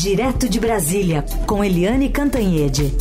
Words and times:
Direto 0.00 0.48
de 0.48 0.60
Brasília, 0.60 1.24
com 1.44 1.64
Eliane 1.64 2.08
Cantanhede. 2.08 2.92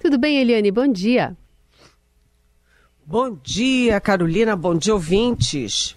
Tudo 0.00 0.16
bem, 0.18 0.38
Eliane? 0.38 0.70
Bom 0.70 0.86
dia. 0.86 1.36
Bom 3.04 3.36
dia, 3.42 4.00
Carolina. 4.00 4.54
Bom 4.54 4.76
dia, 4.76 4.94
ouvintes. 4.94 5.96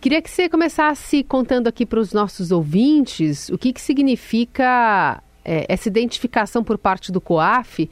Queria 0.00 0.20
que 0.20 0.28
você 0.28 0.48
começasse 0.48 1.22
contando 1.22 1.68
aqui 1.68 1.86
para 1.86 2.00
os 2.00 2.12
nossos 2.12 2.50
ouvintes 2.50 3.48
o 3.50 3.56
que, 3.56 3.72
que 3.72 3.80
significa 3.80 5.22
é, 5.44 5.64
essa 5.68 5.88
identificação 5.88 6.64
por 6.64 6.76
parte 6.76 7.12
do 7.12 7.20
COAF 7.20 7.88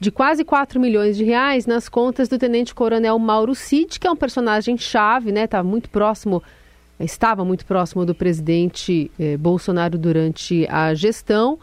de 0.00 0.10
quase 0.10 0.42
4 0.44 0.80
milhões 0.80 1.18
de 1.18 1.24
reais 1.24 1.66
nas 1.66 1.86
contas 1.86 2.26
do 2.26 2.38
tenente-coronel 2.38 3.18
Mauro 3.18 3.54
Cid, 3.54 4.00
que 4.00 4.06
é 4.06 4.10
um 4.10 4.16
personagem 4.16 4.78
chave, 4.78 5.30
né? 5.30 5.46
Tá 5.46 5.62
muito 5.62 5.90
próximo, 5.90 6.42
estava 6.98 7.44
muito 7.44 7.66
próximo 7.66 8.06
do 8.06 8.14
presidente 8.14 9.10
eh, 9.20 9.36
Bolsonaro 9.36 9.98
durante 9.98 10.66
a 10.70 10.94
gestão. 10.94 11.58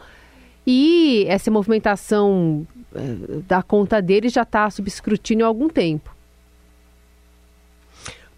E 0.64 1.24
essa 1.26 1.50
movimentação 1.50 2.64
eh, 2.94 3.40
da 3.48 3.60
conta 3.60 4.00
dele 4.00 4.28
já 4.28 4.42
está 4.42 4.70
sob 4.70 4.88
escrutínio 4.88 5.44
há 5.44 5.48
algum 5.48 5.68
tempo. 5.68 6.14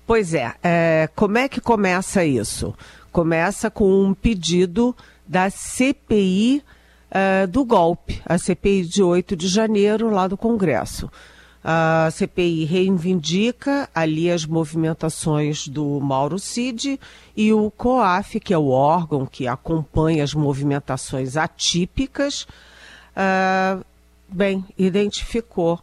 Pois 0.07 0.33
é, 0.33 0.55
é, 0.63 1.11
como 1.15 1.37
é 1.37 1.47
que 1.47 1.61
começa 1.61 2.25
isso? 2.25 2.75
Começa 3.13 3.71
com 3.71 4.03
um 4.03 4.15
pedido 4.15 4.97
da 5.29 5.51
CPI 5.51 6.65
uh, 7.11 7.47
do 7.47 7.65
golpe, 7.65 8.21
a 8.25 8.39
CPI 8.39 8.83
de 8.85 9.03
8 9.03 9.37
de 9.37 9.49
janeiro, 9.49 10.11
lá 10.11 10.27
do 10.27 10.37
Congresso. 10.37 11.11
A 11.63 12.09
CPI 12.11 12.65
reivindica 12.65 13.89
ali 13.95 14.31
as 14.31 14.47
movimentações 14.47 15.69
do 15.69 16.01
Mauro 16.01 16.39
Cid 16.39 16.99
e 17.37 17.53
o 17.53 17.71
COAF, 17.71 18.41
que 18.41 18.55
é 18.55 18.59
o 18.59 18.69
órgão 18.69 19.27
que 19.27 19.47
acompanha 19.47 20.25
as 20.25 20.33
movimentações 20.33 21.37
atípicas, 21.37 22.47
uh, 23.15 23.85
bem, 24.27 24.65
identificou 24.79 25.79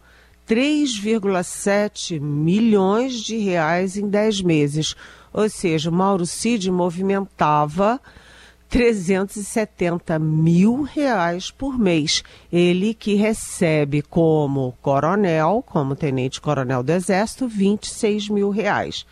3,7 0.48 2.20
milhões 2.20 3.14
de 3.14 3.38
reais 3.38 3.98
em 3.98 4.10
10 4.10 4.42
meses. 4.42 4.96
Ou 5.32 5.48
seja, 5.48 5.92
Mauro 5.92 6.26
Cid 6.26 6.72
movimentava 6.72 8.02
370 8.70 10.20
mil 10.20 10.82
reais 10.82 11.52
por 11.52 11.78
mês. 11.78 12.24
Ele 12.52 12.94
que 12.94 13.16
recebe 13.16 14.02
como 14.02 14.76
coronel, 14.82 15.64
como 15.66 15.96
tenente-coronel 15.96 16.84
do 16.84 16.92
Exército, 16.92 17.48
26 17.48 18.30
mil 18.30 18.50
reais. 18.50 19.06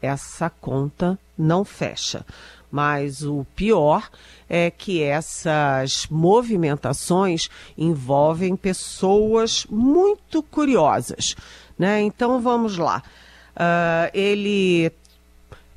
Essa 0.00 0.50
conta 0.50 1.18
não 1.38 1.64
fecha. 1.64 2.24
Mas 2.70 3.22
o 3.22 3.46
pior 3.54 4.08
é 4.48 4.70
que 4.70 5.02
essas 5.02 6.06
movimentações 6.10 7.48
envolvem 7.76 8.56
pessoas 8.56 9.66
muito 9.68 10.42
curiosas. 10.42 11.36
Né? 11.78 12.00
Então 12.00 12.40
vamos 12.40 12.78
lá. 12.78 13.02
Uh, 13.54 14.08
ele 14.14 14.90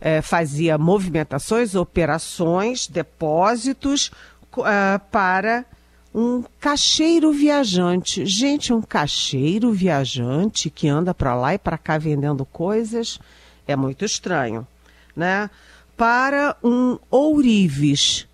é, 0.06 0.22
fazia 0.22 0.78
movimentações, 0.78 1.74
operações, 1.74 2.86
depósitos 2.86 4.12
uh, 4.56 5.00
para 5.12 5.66
um 6.14 6.44
cacheiro 6.60 7.32
viajante. 7.32 8.24
Gente, 8.24 8.72
um 8.72 8.84
cacheiro 8.84 9.72
viajante 9.72 10.70
que 10.70 10.88
anda 10.88 11.12
para 11.12 11.34
lá 11.34 11.56
e 11.56 11.58
para 11.58 11.76
cá 11.76 11.98
vendendo 11.98 12.46
coisas 12.46 13.20
é 13.68 13.76
muito 13.76 14.06
estranho, 14.06 14.68
né? 15.16 15.50
Para 15.98 16.56
um 16.64 17.00
ourives, 17.10 18.28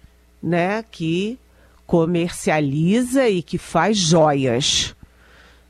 né, 0.43 0.83
que 0.83 1.39
comercializa 1.87 3.29
e 3.29 3.41
que 3.41 3.57
faz 3.57 3.97
joias. 3.97 4.93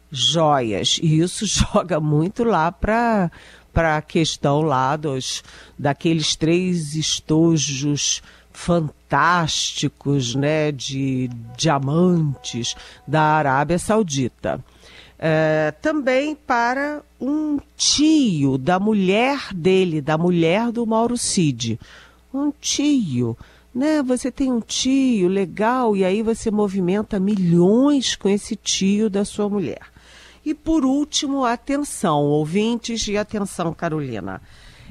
Joias. 0.09 1.00
E 1.00 1.20
isso 1.20 1.46
joga 1.72 2.00
muito 2.00 2.44
lá 2.44 2.72
para 2.72 3.30
para 3.74 3.98
a 3.98 4.02
questão 4.02 4.62
lá 4.62 4.96
dos 4.96 5.44
daqueles 5.78 6.36
três 6.36 6.96
estojos 6.96 8.22
fantásticos, 8.52 10.36
né, 10.36 10.72
de 10.72 11.30
diamantes 11.58 12.76
da 13.08 13.22
Arábia 13.22 13.80
Saudita. 13.80 14.64
É, 15.18 15.72
também 15.82 16.36
para 16.36 17.02
um 17.20 17.59
tio 17.78 18.58
da 18.58 18.80
mulher 18.80 19.54
dele, 19.54 20.02
da 20.02 20.18
mulher 20.18 20.72
do 20.72 20.86
Mauro 20.86 21.16
Cid. 21.16 21.80
Um 22.34 22.52
tio, 22.59 23.38
né? 23.74 24.02
Você 24.02 24.32
tem 24.32 24.52
um 24.52 24.59
tio 24.59 25.28
legal 25.28 25.96
e 25.96 26.03
aí 26.03 26.24
você 26.24 26.50
movimenta 26.50 27.20
milhões 27.20 28.16
com 28.16 28.28
esse 28.28 28.56
tio 28.56 29.12
da 29.12 29.24
sua 29.24 29.48
mulher. 29.48 29.91
E 30.44 30.53
por 30.53 30.84
último, 30.84 31.46
atenção, 31.46 32.22
ouvintes 32.24 33.07
e 33.07 33.18
atenção, 33.18 33.74
Carolina. 33.74 34.41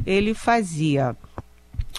Ele 0.07 0.33
fazia 0.33 1.17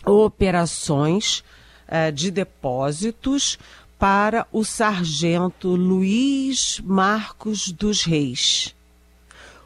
operações 0.06 1.44
eh, 1.88 2.12
de 2.12 2.31
depósitos 2.31 3.59
para 4.00 4.47
o 4.51 4.63
sargento 4.63 5.75
Luiz 5.75 6.81
Marcos 6.84 7.72
dos 7.72 8.03
Reis. 8.03 8.73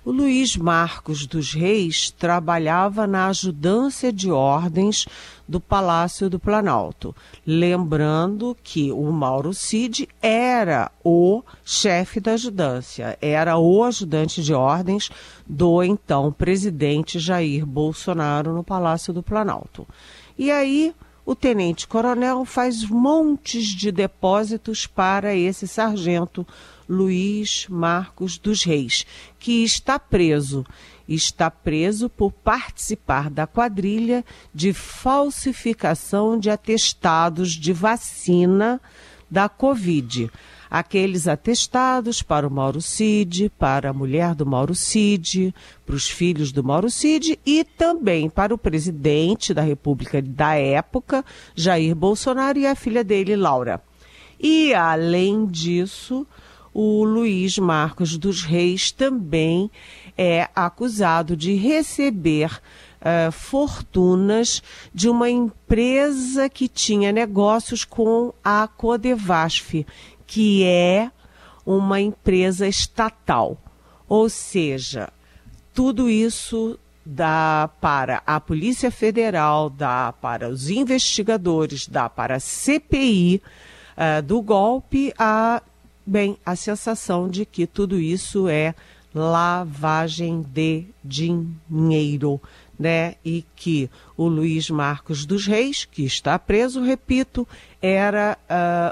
O 0.04 0.12
Luiz 0.12 0.56
Marcos 0.56 1.26
dos 1.26 1.54
Reis 1.54 2.12
trabalhava 2.12 3.08
na 3.08 3.28
ajudância 3.28 4.12
de 4.12 4.30
ordens 4.30 5.08
do 5.48 5.60
Palácio 5.60 6.30
do 6.30 6.40
Planalto. 6.40 7.16
Lembrando 7.46 8.56
que 8.64 8.92
o 8.92 9.12
Mauro 9.12 9.54
Cid 9.54 10.08
era 10.22 10.92
o 11.04 11.44
chefe 11.64 12.20
da 12.20 12.34
ajudância, 12.34 13.18
era 13.22 13.58
o 13.58 13.84
ajudante 13.84 14.42
de 14.42 14.54
ordens 14.54 15.10
do 15.46 15.84
então 15.84 16.32
presidente 16.32 17.20
Jair 17.20 17.66
Bolsonaro 17.66 18.54
no 18.54 18.64
Palácio 18.64 19.14
do 19.14 19.22
Planalto. 19.22 19.88
E 20.38 20.52
aí 20.52 20.94
o 21.26 21.34
tenente-coronel 21.34 22.46
faz 22.46 22.84
montes 22.84 23.68
de 23.68 23.92
depósitos 23.92 24.86
para 24.86 25.36
esse 25.36 25.68
sargento 25.68 26.46
Luiz 26.88 27.66
Marcos 27.68 28.38
dos 28.38 28.64
Reis, 28.64 29.06
que 29.40 29.64
está 29.64 29.98
preso. 29.98 30.64
Está 31.08 31.52
preso 31.52 32.10
por 32.10 32.32
participar 32.32 33.30
da 33.30 33.46
quadrilha 33.46 34.26
de 34.54 34.74
falsificação 34.74 36.38
de 36.40 36.50
atestados 36.50 37.52
de 37.52 37.72
vacina 37.72 38.82
da 39.30 39.48
Covid. 39.48 40.32
Aqueles 40.70 41.28
atestados 41.28 42.22
para 42.22 42.48
o 42.48 42.52
Mauro 42.52 42.82
Cid, 42.82 43.52
para 43.58 43.92
a 43.92 43.94
mulher 43.94 44.34
do 44.34 44.46
Mauro 44.46 44.74
Cid, 44.74 45.54
para 45.86 45.96
os 45.96 46.10
filhos 46.10 46.52
do 46.52 46.64
Mauro 46.64 46.90
Cid 46.90 47.40
e 47.46 47.64
também 47.64 48.30
para 48.30 48.54
o 48.54 48.58
presidente 48.58 49.54
da 49.54 49.62
República 49.62 50.22
da 50.22 50.56
época, 50.56 51.24
Jair 51.56 51.96
Bolsonaro, 51.96 52.58
e 52.58 52.66
a 52.66 52.76
filha 52.76 53.04
dele, 53.04 53.36
Laura. 53.36 53.82
E, 54.40 54.74
além 54.74 55.46
disso, 55.46 56.28
o 56.74 57.06
Luiz 57.06 57.58
Marcos 57.58 58.18
dos 58.18 58.44
Reis 58.44 58.92
também 58.92 59.72
é 60.18 60.50
acusado 60.56 61.36
de 61.36 61.56
receber 61.56 62.62
uh, 63.02 63.32
fortunas 63.32 64.64
de 64.94 65.10
uma 65.10 65.30
empresa 65.30 66.50
que 66.50 66.68
tinha 66.68 67.12
negócios 67.12 67.84
com 67.84 68.34
a 68.44 68.68
Codevasf, 68.68 69.86
que 70.26 70.64
é 70.64 71.12
uma 71.66 72.00
empresa 72.00 72.68
estatal. 72.68 73.58
Ou 74.08 74.30
seja, 74.30 75.12
tudo 75.74 76.10
isso 76.10 76.80
dá 77.06 77.70
para 77.82 78.24
a 78.26 78.40
Polícia 78.40 78.90
Federal, 78.90 79.70
dá 79.70 80.14
para 80.14 80.50
os 80.50 80.70
investigadores, 80.70 81.88
dá 81.88 82.10
para 82.10 82.36
a 82.36 82.40
CPI 82.40 83.36
uh, 83.36 83.42
eh, 83.98 84.22
do 84.22 84.42
golpe 84.42 85.14
a 85.18 85.62
Bem, 86.08 86.38
a 86.46 86.56
sensação 86.56 87.28
de 87.28 87.48
que 87.48 87.66
tudo 87.66 88.00
isso 88.00 88.48
é 88.48 88.76
lavagem 89.16 90.46
de 90.54 90.86
dinheiro, 91.02 92.42
né? 92.78 93.16
E 93.24 93.46
que 93.56 93.90
o 94.18 94.28
Luiz 94.28 94.70
Marcos 94.70 95.26
dos 95.26 95.48
Reis, 95.48 95.86
que 95.86 96.04
está 96.04 96.38
preso, 96.38 96.82
repito, 96.82 97.48
era 97.82 98.38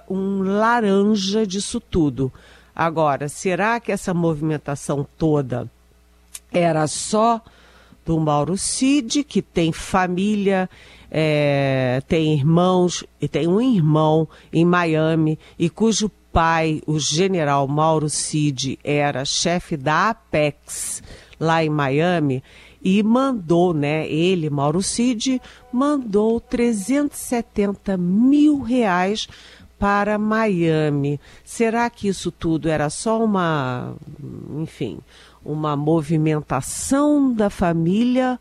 uh, 0.08 0.14
um 0.14 0.42
laranja 0.42 1.46
disso 1.46 1.82
tudo. 1.82 2.32
Agora, 2.74 3.28
será 3.28 3.80
que 3.82 3.92
essa 3.92 4.14
movimentação 4.14 5.06
toda 5.18 5.70
era 6.52 6.88
só 6.88 7.42
do 8.06 8.20
Mauro 8.20 8.58
Cid, 8.58 9.24
que 9.24 9.42
tem 9.42 9.72
família, 9.72 10.70
é, 11.12 12.02
tem 12.08 12.34
irmãos, 12.34 13.04
e 13.22 13.28
tem 13.28 13.48
um 13.48 13.62
irmão 13.62 14.28
em 14.52 14.66
Miami, 14.66 15.38
e 15.58 15.70
cujo 15.70 16.12
pai, 16.34 16.82
o 16.88 17.00
general 17.00 17.68
Mauro 17.68 18.10
Cid, 18.10 18.80
era 18.84 19.24
chefe 19.24 19.78
da 19.78 20.10
Apex 20.10 21.04
lá 21.40 21.64
em 21.64 21.70
Miami 21.70 22.44
e 22.84 23.02
mandou, 23.04 23.74
né? 23.74 24.08
Ele, 24.10 24.50
Mauro 24.50 24.82
Cid, 24.82 25.40
mandou 25.72 26.42
370 26.42 27.96
mil 27.96 28.62
reais 28.62 29.28
para 29.78 30.18
Miami. 30.18 31.20
Será 31.46 31.90
que 31.90 32.08
isso 32.08 32.32
tudo 32.32 32.68
era 32.68 32.90
só 32.90 33.24
uma, 33.24 33.94
enfim, 34.58 35.00
uma 35.46 35.76
movimentação 35.76 37.32
da 37.32 37.50
família 37.50 38.40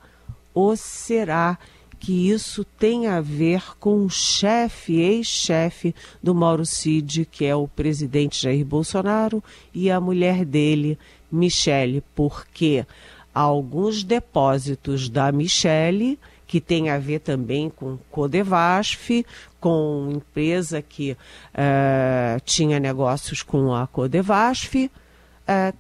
ou 0.55 0.77
será 0.77 1.59
que 2.03 2.31
isso 2.31 2.65
tem 2.65 3.07
a 3.07 3.21
ver 3.21 3.63
com 3.79 4.05
o 4.05 4.11
chefe, 4.11 5.01
ex-chefe 5.01 5.95
do 6.21 6.35
Mauro 6.35 6.67
Cid, 6.67 7.25
que 7.31 7.45
é 7.45 7.55
o 7.55 7.69
presidente 7.69 8.43
Jair 8.43 8.65
Bolsonaro, 8.65 9.43
e 9.73 9.89
a 9.89 10.01
mulher 10.01 10.45
dele, 10.45 10.99
Michele, 11.31 12.03
porque 12.13 12.85
alguns 13.33 14.03
depósitos 14.03 15.09
da 15.09 15.31
Michele, 15.31 16.19
que 16.45 16.61
tem 16.61 16.91
a 16.91 16.99
ver 16.99 17.21
também 17.21 17.71
com 17.71 17.97
Codevasf, 18.11 19.25
com 19.61 20.11
empresa 20.17 20.83
que 20.83 21.13
uh, 21.13 22.41
tinha 22.45 22.81
negócios 22.81 23.45
com 23.45 23.73
a 23.73 23.87
Codevasf, 23.87 24.75
uh, 24.87 24.91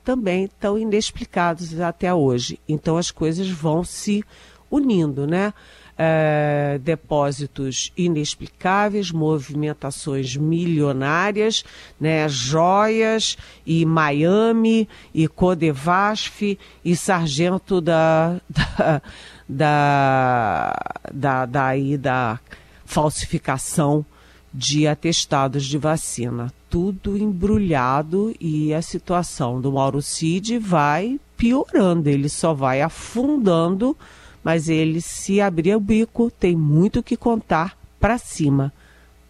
também 0.04 0.44
estão 0.44 0.78
inexplicados 0.78 1.80
até 1.80 2.14
hoje. 2.14 2.60
Então 2.68 2.96
as 2.96 3.10
coisas 3.10 3.48
vão 3.50 3.82
se 3.82 4.24
unindo, 4.70 5.26
né? 5.26 5.52
É, 5.96 6.80
depósitos 6.82 7.92
inexplicáveis, 7.96 9.12
movimentações 9.12 10.36
milionárias, 10.36 11.64
né, 12.00 12.26
joias 12.28 13.36
e 13.64 13.84
Miami 13.84 14.88
e 15.14 15.28
Codevasf 15.28 16.58
e 16.82 16.96
sargento 16.96 17.80
da 17.80 18.40
da, 19.48 20.72
da, 21.12 21.46
da, 21.46 21.46
da, 21.46 21.96
da 21.98 22.40
falsificação 22.84 24.04
de 24.52 24.86
atestados 24.86 25.64
de 25.64 25.78
vacina. 25.78 26.52
Tudo 26.68 27.16
embrulhado 27.16 28.34
e 28.40 28.72
a 28.72 28.82
situação 28.82 29.60
do 29.60 29.72
Mauro 29.72 30.02
Cid 30.02 30.58
vai 30.58 31.20
piorando, 31.36 32.08
ele 32.08 32.28
só 32.28 32.54
vai 32.54 32.80
afundando 32.80 33.96
mas 34.42 34.68
ele, 34.68 35.00
se 35.00 35.40
abrir 35.40 35.74
o 35.74 35.80
bico, 35.80 36.30
tem 36.30 36.56
muito 36.56 37.00
o 37.00 37.02
que 37.02 37.16
contar 37.16 37.78
para 38.00 38.18
cima 38.18 38.72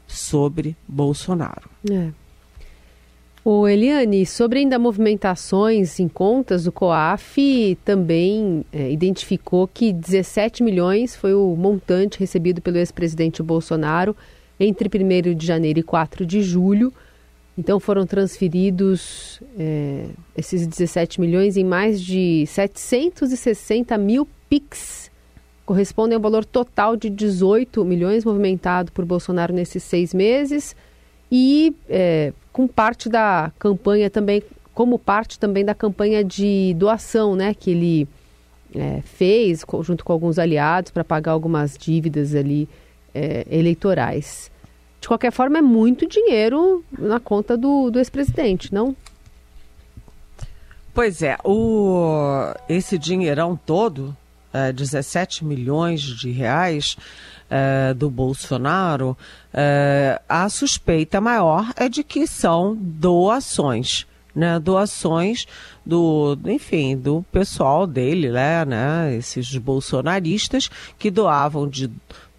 sobre 0.06 0.76
Bolsonaro. 0.88 1.68
É. 1.90 2.10
O 3.44 3.66
Eliane, 3.66 4.24
sobre 4.24 4.60
ainda 4.60 4.78
movimentações 4.78 5.98
em 5.98 6.06
contas, 6.06 6.66
o 6.66 6.72
COAF 6.72 7.76
também 7.84 8.64
é, 8.72 8.90
identificou 8.92 9.66
que 9.66 9.92
17 9.92 10.62
milhões 10.62 11.16
foi 11.16 11.34
o 11.34 11.56
montante 11.56 12.20
recebido 12.20 12.62
pelo 12.62 12.76
ex-presidente 12.78 13.42
Bolsonaro 13.42 14.16
entre 14.60 14.88
1 14.88 15.34
de 15.34 15.44
janeiro 15.44 15.80
e 15.80 15.82
4 15.82 16.24
de 16.24 16.40
julho. 16.40 16.92
Então 17.58 17.80
foram 17.80 18.06
transferidos 18.06 19.42
é, 19.58 20.06
esses 20.36 20.64
17 20.64 21.20
milhões 21.20 21.56
em 21.56 21.64
mais 21.64 22.00
de 22.00 22.46
760 22.46 23.98
mil 23.98 24.28
PIX 24.52 25.10
correspondem 25.64 26.14
ao 26.14 26.20
valor 26.20 26.44
total 26.44 26.94
de 26.94 27.08
18 27.08 27.82
milhões 27.87 28.22
movimentado 28.22 28.93
por 28.93 29.06
Bolsonaro 29.06 29.54
nesses 29.54 29.82
seis 29.82 30.12
meses 30.12 30.76
e 31.31 31.75
é, 31.88 32.34
com 32.52 32.69
parte 32.69 33.08
da 33.08 33.50
campanha 33.58 34.10
também, 34.10 34.43
como 34.75 34.99
parte 34.99 35.38
também 35.38 35.64
da 35.64 35.75
campanha 35.75 36.22
de 36.22 36.75
doação, 36.75 37.34
né, 37.34 37.54
que 37.54 37.70
ele 37.70 38.06
é, 38.75 39.00
fez 39.00 39.64
junto 39.81 40.04
com 40.04 40.12
alguns 40.12 40.38
aliados 40.38 40.90
para 40.90 41.02
pagar 41.02 41.32
algumas 41.32 41.78
dívidas 41.78 42.34
ali 42.34 42.69
é, 43.14 43.46
eleitorais. 43.50 44.50
De 45.00 45.08
qualquer 45.08 45.32
forma, 45.32 45.56
é 45.58 45.62
muito 45.62 46.06
dinheiro 46.06 46.84
na 46.98 47.19
conta 47.19 47.56
do, 47.56 47.90
do 47.90 47.98
ex-presidente, 47.98 48.72
não? 48.72 48.94
Pois 50.93 51.22
é, 51.22 51.38
o, 51.43 52.52
esse 52.69 52.98
dinheirão 52.98 53.58
todo 53.64 54.14
17 54.75 55.43
é, 55.43 55.46
milhões 55.46 56.00
de 56.00 56.31
reais 56.31 56.96
é, 57.50 57.93
do 57.93 58.10
Bolsonaro, 58.10 59.16
é, 59.52 60.20
a 60.28 60.49
suspeita 60.49 61.20
maior 61.20 61.70
é 61.76 61.88
de 61.88 62.02
que 62.02 62.26
são 62.26 62.76
doações. 62.76 64.06
Né, 64.34 64.58
doações 64.58 65.46
do, 65.84 66.38
enfim, 66.46 66.96
do 66.96 67.22
pessoal 67.31 67.87
dele, 67.87 68.31
né, 68.31 68.64
né, 68.64 69.14
esses 69.14 69.54
bolsonaristas 69.58 70.70
que 70.98 71.10
doavam 71.10 71.69
de 71.69 71.90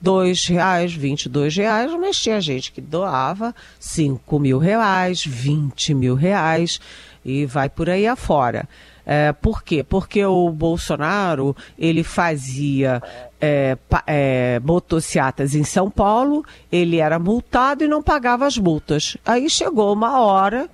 dois 0.02 0.48
reais, 0.48 0.92
vinte 0.92 1.30
dois 1.30 1.56
reais, 1.56 1.92
mas 1.94 2.18
tinha 2.18 2.42
gente 2.42 2.72
que 2.72 2.82
doava 2.82 3.54
cinco 3.80 4.40
mil 4.40 4.58
reais, 4.58 5.24
vinte 5.24 5.94
mil 5.94 6.16
reais 6.16 6.82
e 7.24 7.46
vai 7.46 7.70
por 7.70 7.90
aí 7.90 8.06
afora. 8.06 8.68
É, 9.06 9.34
por 9.34 9.64
quê? 9.64 9.84
Porque 9.84 10.26
o 10.26 10.50
Bolsonaro 10.50 11.56
ele 11.78 12.04
fazia 12.04 13.02
é, 13.42 13.78
é, 14.08 14.62
motocicletas 14.64 15.54
em 15.56 15.64
São 15.64 15.90
Paulo, 15.90 16.46
ele 16.72 16.98
era 16.98 17.20
multado 17.20 17.84
e 17.84 17.88
não 17.88 18.02
pagava 18.02 18.46
as 18.46 18.58
multas. 18.58 19.18
Aí 19.26 19.50
chegou 19.50 19.92
uma 19.94 20.20
hora 20.20 20.70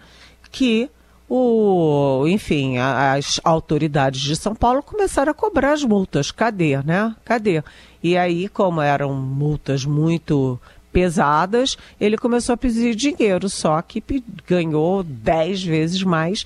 que 0.51 0.89
o, 1.27 2.25
enfim, 2.27 2.77
as 2.79 3.39
autoridades 3.43 4.21
de 4.21 4.35
São 4.35 4.55
Paulo 4.55 4.81
começaram 4.81 5.31
a 5.31 5.35
cobrar 5.35 5.73
as 5.73 5.83
multas. 5.83 6.31
Cadê, 6.31 6.81
né? 6.83 7.15
Cadê? 7.23 7.63
E 8.01 8.17
aí, 8.17 8.47
como 8.49 8.81
eram 8.81 9.13
multas 9.13 9.85
muito 9.85 10.59
pesadas, 10.99 11.77
ele 11.99 12.17
começou 12.17 12.53
a 12.53 12.57
pedir 12.57 12.93
dinheiro, 12.93 13.47
só 13.47 13.81
que 13.81 14.03
ganhou 14.45 15.01
10 15.01 15.63
vezes 15.63 16.03
mais, 16.03 16.43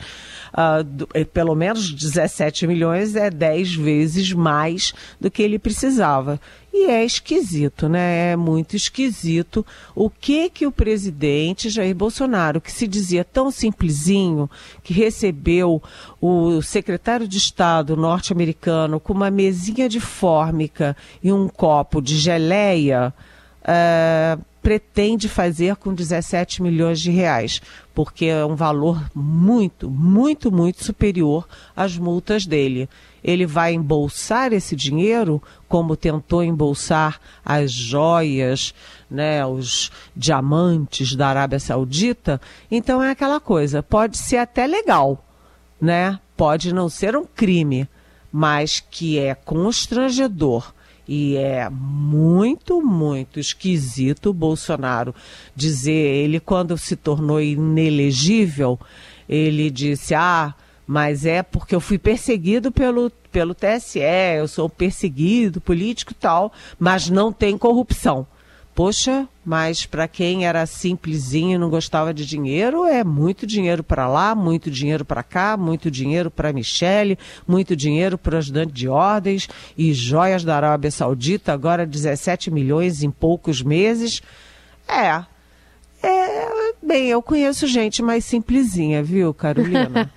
uh, 0.54 0.84
do, 0.84 1.10
eh, 1.12 1.26
pelo 1.26 1.56
menos 1.56 1.92
17 1.92 2.68
milhões 2.68 3.16
é 3.16 3.32
10 3.32 3.74
vezes 3.74 4.32
mais 4.32 4.94
do 5.20 5.32
que 5.32 5.42
ele 5.42 5.58
precisava. 5.58 6.40
E 6.72 6.86
é 6.86 7.04
esquisito, 7.04 7.90
né? 7.90 8.32
É 8.32 8.36
muito 8.36 8.76
esquisito 8.76 9.66
o 9.96 10.08
que 10.08 10.50
que 10.50 10.68
o 10.68 10.72
presidente 10.72 11.70
Jair 11.70 11.96
Bolsonaro, 11.96 12.62
que 12.62 12.72
se 12.72 12.88
dizia 12.88 13.24
tão 13.24 13.50
simplesinho, 13.50 14.50
que 14.84 14.94
recebeu 14.94 15.82
o 16.22 16.62
secretário 16.62 17.28
de 17.28 17.38
Estado 17.38 17.96
norte-americano 17.96 19.00
com 19.00 19.14
uma 19.14 19.32
mesinha 19.32 19.90
de 19.90 20.00
fórmica 20.00 20.96
e 21.24 21.32
um 21.32 21.48
copo 21.48 22.02
de 22.02 22.18
geleia, 22.18 23.14
uh, 23.64 24.44
pretende 24.62 25.28
fazer 25.28 25.76
com 25.76 25.94
17 25.94 26.64
milhões 26.64 27.02
de 27.02 27.12
reais, 27.12 27.62
porque 27.94 28.26
é 28.26 28.46
um 28.46 28.56
valor 28.56 29.12
muito, 29.14 29.90
muito, 29.90 30.50
muito 30.50 30.84
superior 30.86 31.46
às 31.76 31.98
multas 31.98 32.46
dele. 32.46 32.88
Ele 33.22 33.46
vai 33.46 33.74
embolsar 33.74 34.54
esse 34.54 34.74
dinheiro, 34.74 35.44
como 35.68 35.98
tentou 35.98 36.44
embolsar 36.44 37.20
as 37.44 37.72
joias, 37.74 38.74
né, 39.12 39.46
os 39.46 39.92
diamantes 40.16 41.14
da 41.14 41.28
Arábia 41.28 41.60
Saudita. 41.60 42.40
Então 42.72 43.04
é 43.04 43.12
aquela 43.12 43.42
coisa, 43.42 43.84
pode 43.84 44.18
ser 44.18 44.38
até 44.38 44.66
legal, 44.66 45.24
né? 45.80 46.20
Pode 46.38 46.74
não 46.74 46.90
ser 46.90 47.16
um 47.16 47.26
crime, 47.26 47.88
mas 48.32 48.80
que 48.80 49.20
é 49.20 49.36
constrangedor 49.36 50.74
e 51.08 51.36
é 51.36 51.70
muito, 51.70 52.82
muito 52.82 53.40
esquisito 53.40 54.30
o 54.30 54.34
Bolsonaro 54.34 55.14
dizer, 55.56 55.92
ele 55.92 56.40
quando 56.40 56.78
se 56.78 56.96
tornou 56.96 57.42
inelegível, 57.42 58.80
ele 59.28 59.70
disse, 59.70 60.16
ah, 60.16 60.54
mas 60.88 61.26
é 61.26 61.44
porque 61.44 61.76
eu 61.76 61.82
fui 61.82 61.98
perseguido 61.98 62.72
pelo, 62.72 63.10
pelo 63.32 63.54
TSE, 63.54 64.00
eu 64.38 64.48
sou 64.48 64.70
perseguido 64.70 65.60
político 65.60 66.12
e 66.12 66.16
tal, 66.16 66.52
mas 66.80 67.10
não 67.10 67.32
tem 67.32 67.58
corrupção. 67.58 68.28
Poxa, 68.76 69.28
mas 69.46 69.86
para 69.86 70.08
quem 70.08 70.48
era 70.48 70.66
simplesinho 70.66 71.56
e 71.56 71.58
não 71.60 71.70
gostava 71.70 72.12
de 72.12 72.26
dinheiro, 72.26 72.86
é 72.86 73.04
muito 73.04 73.46
dinheiro 73.46 73.84
para 73.84 74.08
lá, 74.08 74.34
muito 74.34 74.72
dinheiro 74.72 75.06
para 75.06 75.22
cá, 75.22 75.56
muito 75.56 75.92
dinheiro 75.92 76.32
para 76.32 76.52
Michele, 76.52 77.20
muito 77.48 77.76
dinheiro 77.76 78.18
para 78.18 78.40
ajudante 78.40 78.74
de 78.74 78.88
ordens 78.88 79.48
e 79.78 79.94
joias 79.94 80.44
da 80.44 80.56
Arábia 80.56 80.90
Saudita, 80.90 81.54
agora 81.54 81.86
17 81.86 82.50
milhões 82.50 83.04
em 83.04 83.12
poucos 83.12 83.62
meses. 83.62 84.24
É. 84.88 85.24
É, 86.02 86.74
bem, 86.82 87.08
eu 87.08 87.22
conheço 87.22 87.68
gente 87.68 88.02
mais 88.02 88.26
simplesinha, 88.26 89.04
viu, 89.04 89.34
Carolina? 89.36 90.12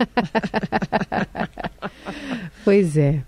pois 2.64 2.96
é. 2.96 3.22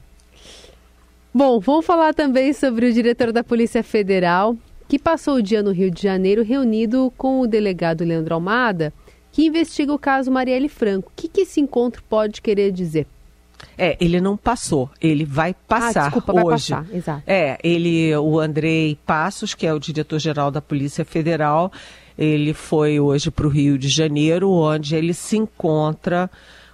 Bom, 1.33 1.61
vamos 1.61 1.85
falar 1.85 2.15
também 2.15 2.53
sobre 2.53 2.87
o 2.87 2.93
diretor 2.93 3.31
da 3.31 3.45
Polícia 3.45 3.85
Federal, 3.85 4.57
que 4.89 4.99
passou 4.99 5.35
o 5.35 5.43
dia 5.43 5.63
no 5.63 5.71
Rio 5.71 5.91
de 5.91 6.03
Janeiro 6.03 6.43
reunido 6.43 7.13
com 7.17 7.41
o 7.41 7.47
delegado 7.47 8.05
Leandro 8.05 8.35
Almada, 8.35 8.93
que 9.31 9.45
investiga 9.47 9.93
o 9.93 9.99
caso 9.99 10.31
Marielle 10.33 10.69
Franco. 10.69 11.11
O 11.11 11.13
que, 11.15 11.29
que 11.29 11.43
esse 11.43 11.61
encontro 11.61 12.03
pode 12.09 12.41
querer 12.41 12.73
dizer? 12.73 13.07
É, 13.77 13.97
ele 14.01 14.21
não 14.21 14.37
passou, 14.37 14.89
ele 15.01 15.25
vai 15.25 15.55
passar 15.67 16.07
ah, 16.07 16.09
desculpa, 16.09 16.33
hoje. 16.33 16.73
Vai 16.73 16.83
passar, 16.83 16.97
exato. 16.97 17.23
É, 17.27 17.59
ele, 17.63 18.17
o 18.17 18.39
Andrei 18.39 18.97
Passos, 19.05 19.53
que 19.53 19.67
é 19.67 19.75
o 19.75 19.79
diretor-geral 19.79 20.51
da 20.51 20.63
Polícia 20.63 21.05
Federal, 21.05 21.71
ele 22.17 22.55
foi 22.55 22.99
hoje 22.99 23.31
para 23.31 23.47
o 23.47 23.51
Rio 23.51 23.77
de 23.77 23.89
Janeiro, 23.89 24.51
onde 24.51 24.97
ele 24.97 25.13
se 25.13 25.37
encontra 25.37 26.31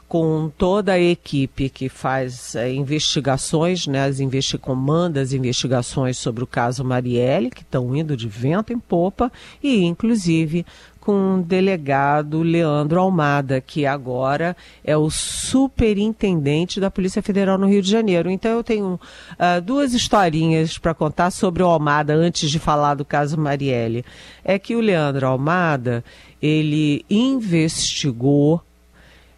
com 0.09 0.51
toda 0.57 0.93
a 0.93 1.01
equipe 1.01 1.69
que 1.69 1.89
faz 1.89 2.55
é, 2.55 2.73
investigações, 2.73 3.87
né, 3.87 4.05
as 4.05 4.21
investi 4.21 4.59
comanda 4.59 5.21
as 5.21 5.33
investigações 5.33 6.19
sobre 6.19 6.45
o 6.45 6.47
caso 6.47 6.85
Marielle, 6.85 7.51
que 7.51 7.63
estão 7.63 7.95
indo 7.97 8.17
de 8.17 8.29
vento 8.29 8.73
em 8.73 8.79
popa, 8.79 9.33
e 9.63 9.85
inclusive 9.85 10.65
com 11.05 11.35
o 11.35 11.43
delegado 11.43 12.43
Leandro 12.43 12.99
Almada, 12.99 13.61
que 13.61 13.85
agora 13.85 14.57
é 14.83 14.97
o 14.97 15.11
superintendente 15.11 16.81
da 16.81 16.91
Polícia 16.91 17.23
Federal 17.23 17.59
no 17.59 17.67
Rio 17.69 17.83
de 17.83 17.91
Janeiro. 17.91 18.31
Então 18.31 18.53
eu 18.53 18.65
tenho 18.65 18.95
uh, 18.95 19.61
duas 19.63 19.93
historinhas 19.93 20.79
para 20.79 20.95
contar 20.95 21.31
sobre 21.31 21.63
o 21.63 21.67
Almada 21.67 22.15
antes 22.15 22.51
de 22.51 22.59
falar 22.59 22.95
do 22.95 23.05
caso 23.05 23.39
Marielle. 23.39 24.05
É 24.43 24.59
que 24.59 24.75
o 24.75 24.81
Leandro 24.81 25.27
Almada, 25.27 26.03
ele 26.41 27.05
investigou 27.11 28.63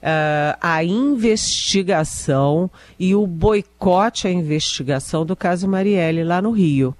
Uh, 0.06 0.54
a 0.60 0.84
investigação 0.84 2.70
e 2.96 3.12
o 3.12 3.26
boicote 3.26 4.28
à 4.28 4.30
investigação 4.30 5.26
do 5.26 5.34
caso 5.34 5.66
Marielle 5.66 6.22
lá 6.22 6.40
no 6.40 6.52
Rio. 6.52 6.94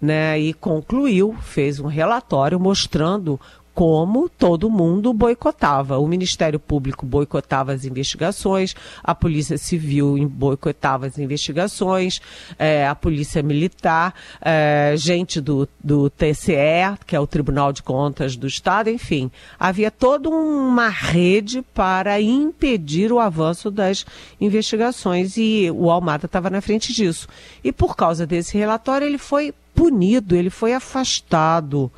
Né, 0.00 0.38
e 0.38 0.52
concluiu, 0.52 1.34
fez 1.40 1.80
um 1.80 1.86
relatório 1.86 2.60
mostrando 2.60 3.40
como 3.74 4.28
todo 4.28 4.70
mundo 4.70 5.12
boicotava. 5.12 5.98
O 5.98 6.06
Ministério 6.06 6.60
Público 6.60 7.04
boicotava 7.04 7.72
as 7.72 7.84
investigações, 7.84 8.74
a 9.02 9.14
Polícia 9.14 9.58
Civil 9.58 10.28
boicotava 10.28 11.06
as 11.06 11.18
investigações, 11.18 12.22
é, 12.56 12.86
a 12.86 12.94
Polícia 12.94 13.42
Militar, 13.42 14.14
é, 14.40 14.94
gente 14.96 15.40
do, 15.40 15.68
do 15.82 16.08
TCE, 16.08 16.96
que 17.04 17.16
é 17.16 17.20
o 17.20 17.26
Tribunal 17.26 17.72
de 17.72 17.82
Contas 17.82 18.36
do 18.36 18.46
Estado, 18.46 18.88
enfim. 18.88 19.30
Havia 19.58 19.90
toda 19.90 20.28
uma 20.28 20.88
rede 20.88 21.62
para 21.74 22.20
impedir 22.20 23.12
o 23.12 23.18
avanço 23.18 23.72
das 23.72 24.06
investigações 24.40 25.36
e 25.36 25.68
o 25.74 25.90
Almada 25.90 26.26
estava 26.26 26.48
na 26.48 26.60
frente 26.60 26.92
disso. 26.92 27.26
E 27.64 27.72
por 27.72 27.96
causa 27.96 28.24
desse 28.24 28.56
relatório, 28.56 29.06
ele 29.06 29.18
foi 29.18 29.52
punido, 29.74 30.36
ele 30.36 30.50
foi 30.50 30.72
afastado. 30.72 31.90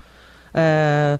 É, 0.54 1.18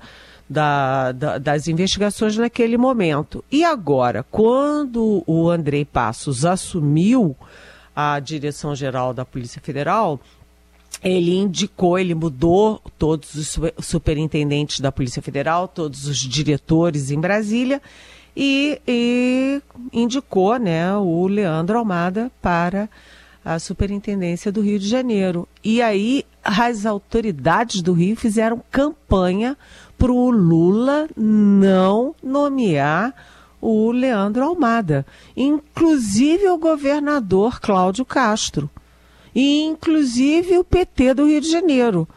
da, 0.49 1.13
da, 1.13 1.39
das 1.39 1.69
investigações 1.69 2.37
naquele 2.37 2.77
momento. 2.77 3.45
E 3.51 3.65
agora, 3.65 4.25
quando 4.31 5.23
o 5.27 5.51
Andrei 5.51 5.85
Passos 5.85 6.45
assumiu 6.45 7.37
a 7.95 8.21
direção-geral 8.21 9.13
da 9.13 9.25
Polícia 9.25 9.61
Federal, 9.61 10.21
ele 11.03 11.37
indicou, 11.37 11.99
ele 11.99 12.15
mudou 12.15 12.81
todos 12.99 13.35
os 13.35 13.59
superintendentes 13.85 14.81
da 14.81 14.93
Polícia 14.93 15.23
Federal, 15.23 15.69
todos 15.69 16.07
os 16.07 16.19
diretores 16.19 17.11
em 17.11 17.21
Brasília 17.21 17.83
e, 18.37 18.81
e 18.87 19.63
indicou 19.93 20.59
né, 20.59 20.95
o 20.97 21.27
Leandro 21.27 21.79
Almada 21.79 22.31
para 22.41 22.89
a 23.45 23.59
superintendência 23.59 24.51
do 24.51 24.61
Rio 24.61 24.79
de 24.79 24.89
Janeiro. 24.89 25.49
E 25.63 25.81
aí 25.81 26.25
as 26.43 26.85
autoridades 26.85 27.81
do 27.81 27.93
Rio 27.93 28.17
fizeram 28.17 28.63
campanha 28.71 29.57
para 29.99 30.13
o 30.13 30.31
Lula 30.31 31.09
não 31.17 32.15
nomear 32.23 33.15
o 33.61 33.91
Leandro 33.91 34.45
Almada, 34.45 35.07
inclusive 35.37 36.49
o 36.49 36.59
governador 36.59 37.61
Cláudio 37.61 38.05
Castro, 38.05 38.71
e 39.35 39.65
inclusive 39.65 40.59
o 40.59 40.65
PT 40.65 41.15
do 41.15 41.27
Rio 41.27 41.41
de 41.41 41.51
Janeiro. 41.51 42.09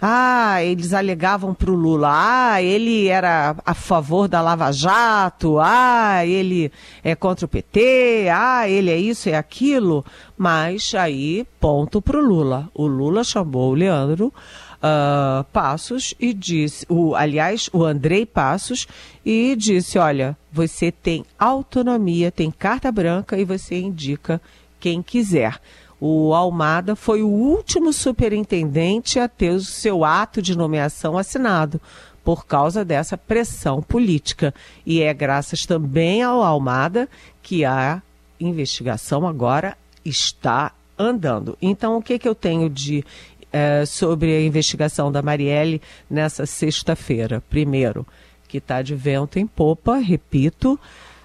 Ah, 0.00 0.62
eles 0.62 0.94
alegavam 0.94 1.52
para 1.52 1.72
o 1.72 1.74
Lula, 1.74 2.08
ah, 2.08 2.62
ele 2.62 3.08
era 3.08 3.56
a 3.66 3.74
favor 3.74 4.28
da 4.28 4.40
Lava 4.40 4.70
Jato, 4.70 5.58
ah, 5.58 6.24
ele 6.24 6.70
é 7.02 7.16
contra 7.16 7.46
o 7.46 7.48
PT, 7.48 8.28
ah, 8.32 8.68
ele 8.68 8.92
é 8.92 8.96
isso, 8.96 9.28
é 9.28 9.34
aquilo. 9.34 10.04
Mas 10.36 10.94
aí, 10.94 11.44
ponto 11.58 12.00
para 12.00 12.16
o 12.16 12.24
Lula. 12.24 12.70
O 12.72 12.86
Lula 12.86 13.24
chamou 13.24 13.72
o 13.72 13.74
Leandro 13.74 14.32
uh, 14.82 15.44
Passos 15.52 16.14
e 16.18 16.32
disse, 16.32 16.86
o, 16.88 17.14
aliás, 17.14 17.68
o 17.72 17.84
Andrei 17.84 18.24
Passos, 18.24 18.86
e 19.24 19.54
disse: 19.56 19.98
olha, 19.98 20.36
você 20.52 20.90
tem 20.90 21.24
autonomia, 21.38 22.30
tem 22.30 22.50
carta 22.50 22.90
branca 22.90 23.38
e 23.38 23.44
você 23.44 23.78
indica 23.78 24.40
quem 24.80 25.02
quiser. 25.02 25.60
O 26.00 26.32
Almada 26.32 26.94
foi 26.94 27.22
o 27.22 27.28
último 27.28 27.92
superintendente 27.92 29.18
a 29.18 29.28
ter 29.28 29.50
o 29.50 29.60
seu 29.60 30.04
ato 30.04 30.40
de 30.40 30.56
nomeação 30.56 31.18
assinado 31.18 31.80
por 32.24 32.46
causa 32.46 32.84
dessa 32.84 33.16
pressão 33.16 33.82
política. 33.82 34.54
E 34.86 35.02
é 35.02 35.12
graças 35.12 35.66
também 35.66 36.22
ao 36.22 36.42
Almada 36.42 37.08
que 37.42 37.64
a 37.64 38.00
investigação 38.38 39.26
agora 39.26 39.76
está 40.04 40.72
andando. 40.96 41.56
Então, 41.60 41.96
o 41.96 42.02
que, 42.02 42.18
que 42.18 42.28
eu 42.28 42.34
tenho 42.34 42.68
de 42.68 43.04
é, 43.52 43.84
sobre 43.86 44.34
a 44.36 44.42
investigação 44.42 45.10
da 45.10 45.22
Marielle 45.22 45.80
nessa 46.08 46.46
sexta-feira. 46.46 47.42
Primeiro, 47.48 48.06
que 48.46 48.58
está 48.58 48.82
de 48.82 48.94
vento 48.94 49.38
em 49.38 49.46
popa, 49.46 49.96
repito. 49.96 50.78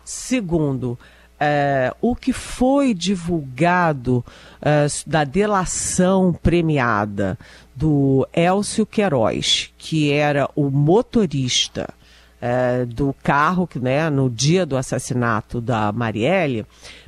Segundo, 0.03 0.97
é, 1.39 1.93
o 2.01 2.15
que 2.15 2.33
foi 2.33 2.93
divulgado 2.93 4.23
é, 4.61 4.85
da 5.07 5.23
delação 5.23 6.33
premiada 6.33 7.37
do 7.75 8.27
Elcio 8.33 8.85
Queiroz, 8.85 9.73
que 9.77 10.11
era 10.11 10.49
o 10.55 10.69
motorista 10.69 11.93
é, 12.41 12.85
do 12.85 13.15
carro 13.23 13.67
né, 13.75 14.09
no 14.09 14.29
dia 14.29 14.65
do 14.65 14.77
assassinato 14.77 15.61
da 15.61 15.91
Marielle, 15.91 16.65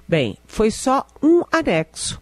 bem, 0.07 0.37
foi 0.47 0.71
só 0.71 1.05
um 1.21 1.43
anexo. 1.51 2.21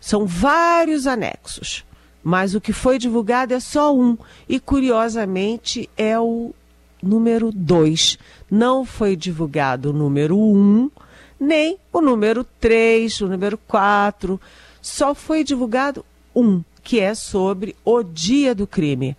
São 0.00 0.26
vários 0.26 1.06
anexos 1.06 1.84
mas 2.24 2.54
o 2.54 2.60
que 2.60 2.72
foi 2.72 2.98
divulgado 2.98 3.52
é 3.52 3.60
só 3.60 3.94
um. 3.94 4.16
E 4.48 4.58
curiosamente 4.58 5.90
é 5.94 6.18
o 6.18 6.54
número 7.02 7.52
2. 7.52 8.18
Não 8.50 8.84
foi 8.86 9.14
divulgado 9.14 9.90
o 9.90 9.92
número 9.92 10.38
1, 10.38 10.40
um, 10.40 10.90
nem 11.38 11.78
o 11.92 12.00
número 12.00 12.42
3, 12.58 13.20
o 13.20 13.28
número 13.28 13.58
4. 13.68 14.40
Só 14.80 15.14
foi 15.14 15.44
divulgado 15.44 16.02
um, 16.34 16.62
que 16.82 16.98
é 16.98 17.14
sobre 17.14 17.76
o 17.84 18.02
dia 18.02 18.54
do 18.54 18.66
crime 18.66 19.14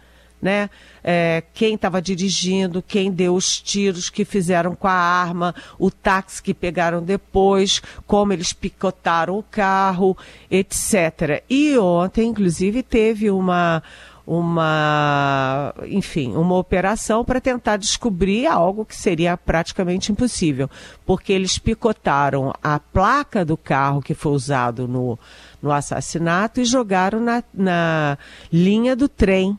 né? 0.45 0.69
É, 1.03 1.41
quem 1.55 1.73
estava 1.73 1.99
dirigindo, 1.99 2.83
quem 2.83 3.11
deu 3.11 3.33
os 3.33 3.59
tiros 3.59 4.11
que 4.11 4.23
fizeram 4.23 4.75
com 4.75 4.87
a 4.87 4.93
arma, 4.93 5.55
o 5.79 5.89
táxi 5.89 6.41
que 6.41 6.53
pegaram 6.53 7.01
depois, 7.01 7.81
como 8.05 8.31
eles 8.31 8.53
picotaram 8.53 9.39
o 9.39 9.41
carro, 9.41 10.15
etc. 10.51 11.43
E 11.49 11.75
ontem, 11.79 12.27
inclusive, 12.29 12.83
teve 12.83 13.31
uma 13.31 13.81
uma, 14.27 15.71
enfim, 15.85 16.35
uma 16.35 16.55
operação 16.55 17.23
para 17.23 17.39
tentar 17.39 17.77
descobrir 17.77 18.47
algo 18.47 18.83
que 18.83 18.95
seria 18.95 19.37
praticamente 19.37 20.11
impossível, 20.11 20.67
porque 21.05 21.31
eles 21.31 21.59
picotaram 21.59 22.51
a 22.63 22.79
placa 22.79 23.45
do 23.45 23.55
carro 23.55 24.01
que 24.01 24.15
foi 24.15 24.31
usado 24.31 24.87
no, 24.87 25.19
no 25.61 25.71
assassinato 25.71 26.59
e 26.59 26.65
jogaram 26.65 27.19
na, 27.19 27.43
na 27.53 28.17
linha 28.51 28.95
do 28.95 29.07
trem 29.07 29.55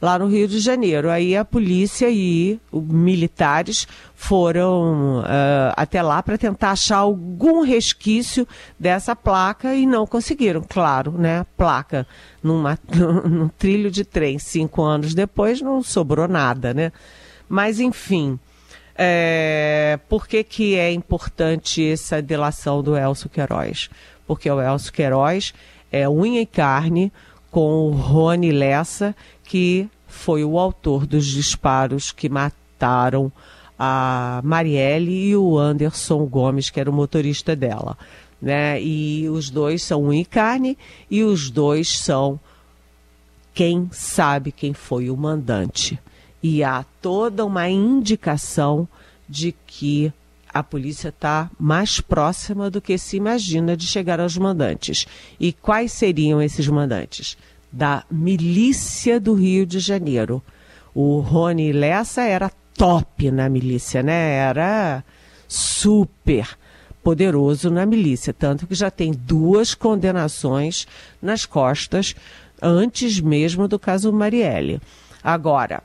lá 0.00 0.18
no 0.18 0.26
Rio 0.26 0.48
de 0.48 0.58
Janeiro. 0.58 1.10
Aí 1.10 1.36
a 1.36 1.44
polícia 1.44 2.08
e 2.10 2.58
os 2.72 2.82
militares 2.82 3.86
foram 4.14 5.20
uh, 5.20 5.72
até 5.76 6.02
lá 6.02 6.22
para 6.22 6.38
tentar 6.38 6.72
achar 6.72 6.98
algum 6.98 7.62
resquício 7.62 8.46
dessa 8.78 9.14
placa 9.14 9.74
e 9.74 9.86
não 9.86 10.06
conseguiram, 10.06 10.64
claro, 10.66 11.12
né? 11.12 11.44
Placa 11.56 12.06
numa, 12.42 12.78
num 12.88 13.48
trilho 13.48 13.90
de 13.90 14.04
trem. 14.04 14.38
Cinco 14.38 14.82
anos 14.82 15.14
depois 15.14 15.60
não 15.60 15.82
sobrou 15.82 16.26
nada, 16.26 16.72
né? 16.72 16.92
Mas 17.48 17.80
enfim. 17.80 18.38
É, 19.02 19.98
por 20.10 20.28
que, 20.28 20.44
que 20.44 20.76
é 20.76 20.92
importante 20.92 21.90
essa 21.90 22.20
delação 22.20 22.82
do 22.82 22.94
Elcio 22.94 23.30
Queiroz? 23.30 23.88
Porque 24.26 24.50
o 24.50 24.60
Elcio 24.60 24.92
Queiroz 24.92 25.54
é 25.90 26.06
unha 26.06 26.42
e 26.42 26.46
carne 26.46 27.10
com 27.50 27.88
o 27.88 27.90
Rony 27.90 28.52
Lessa, 28.52 29.14
que 29.44 29.88
foi 30.06 30.44
o 30.44 30.58
autor 30.58 31.06
dos 31.06 31.26
disparos 31.26 32.12
que 32.12 32.28
mataram 32.28 33.32
a 33.78 34.40
Marielle 34.44 35.30
e 35.30 35.36
o 35.36 35.58
Anderson 35.58 36.26
Gomes, 36.26 36.68
que 36.68 36.78
era 36.78 36.90
o 36.90 36.92
motorista 36.92 37.56
dela. 37.56 37.96
Né? 38.40 38.82
E 38.82 39.28
os 39.28 39.50
dois 39.50 39.82
são 39.82 40.04
um 40.04 40.12
e 40.12 40.24
carne 40.24 40.76
e 41.10 41.22
os 41.22 41.50
dois 41.50 41.88
são 41.88 42.38
quem 43.54 43.88
sabe 43.92 44.52
quem 44.52 44.72
foi 44.72 45.10
o 45.10 45.16
mandante. 45.16 45.98
E 46.42 46.62
há 46.62 46.84
toda 47.02 47.44
uma 47.44 47.68
indicação 47.68 48.88
de 49.28 49.54
que 49.66 50.12
a 50.52 50.62
polícia 50.62 51.08
está 51.08 51.50
mais 51.58 52.00
próxima 52.00 52.70
do 52.70 52.80
que 52.80 52.98
se 52.98 53.16
imagina 53.16 53.76
de 53.76 53.86
chegar 53.86 54.20
aos 54.20 54.36
mandantes. 54.36 55.06
E 55.38 55.52
quais 55.52 55.92
seriam 55.92 56.42
esses 56.42 56.66
mandantes? 56.68 57.36
Da 57.72 58.04
milícia 58.10 59.20
do 59.20 59.34
Rio 59.34 59.64
de 59.64 59.78
Janeiro. 59.78 60.42
O 60.94 61.20
Rony 61.20 61.72
Lessa 61.72 62.22
era 62.22 62.50
top 62.74 63.30
na 63.30 63.48
milícia, 63.48 64.02
né? 64.02 64.34
Era 64.36 65.04
super 65.46 66.48
poderoso 67.02 67.70
na 67.70 67.86
milícia, 67.86 68.32
tanto 68.32 68.66
que 68.66 68.74
já 68.74 68.90
tem 68.90 69.12
duas 69.12 69.74
condenações 69.74 70.86
nas 71.22 71.46
costas 71.46 72.14
antes 72.60 73.20
mesmo 73.20 73.66
do 73.66 73.78
caso 73.78 74.12
Marielle. 74.12 74.80
Agora, 75.22 75.82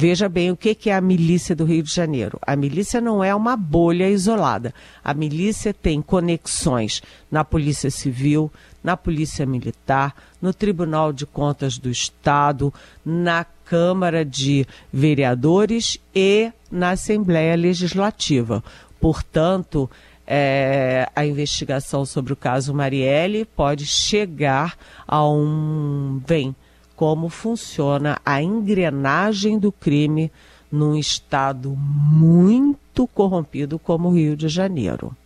Veja 0.00 0.28
bem 0.28 0.48
o 0.52 0.56
que 0.56 0.90
é 0.90 0.94
a 0.94 1.00
milícia 1.00 1.56
do 1.56 1.64
Rio 1.64 1.82
de 1.82 1.92
Janeiro. 1.92 2.38
A 2.42 2.54
milícia 2.54 3.00
não 3.00 3.24
é 3.24 3.34
uma 3.34 3.56
bolha 3.56 4.08
isolada. 4.08 4.72
A 5.02 5.12
milícia 5.12 5.74
tem 5.74 6.00
conexões 6.00 7.02
na 7.28 7.42
Polícia 7.42 7.90
Civil, 7.90 8.48
na 8.80 8.96
Polícia 8.96 9.44
Militar, 9.44 10.14
no 10.40 10.54
Tribunal 10.54 11.12
de 11.12 11.26
Contas 11.26 11.78
do 11.78 11.90
Estado, 11.90 12.72
na 13.04 13.44
Câmara 13.64 14.24
de 14.24 14.64
Vereadores 14.92 15.98
e 16.14 16.52
na 16.70 16.90
Assembleia 16.90 17.56
Legislativa. 17.56 18.62
Portanto, 19.00 19.90
é, 20.24 21.08
a 21.16 21.26
investigação 21.26 22.04
sobre 22.04 22.32
o 22.32 22.36
caso 22.36 22.72
Marielle 22.72 23.44
pode 23.44 23.84
chegar 23.84 24.76
a 25.08 25.28
um. 25.28 26.20
Vem 26.24 26.54
como 26.98 27.28
funciona 27.28 28.18
a 28.26 28.42
engrenagem 28.42 29.56
do 29.56 29.70
crime 29.70 30.32
num 30.70 30.96
estado 30.96 31.70
muito 31.78 33.06
corrompido 33.06 33.78
como 33.78 34.08
o 34.08 34.10
Rio 34.10 34.36
de 34.36 34.48
Janeiro. 34.48 35.16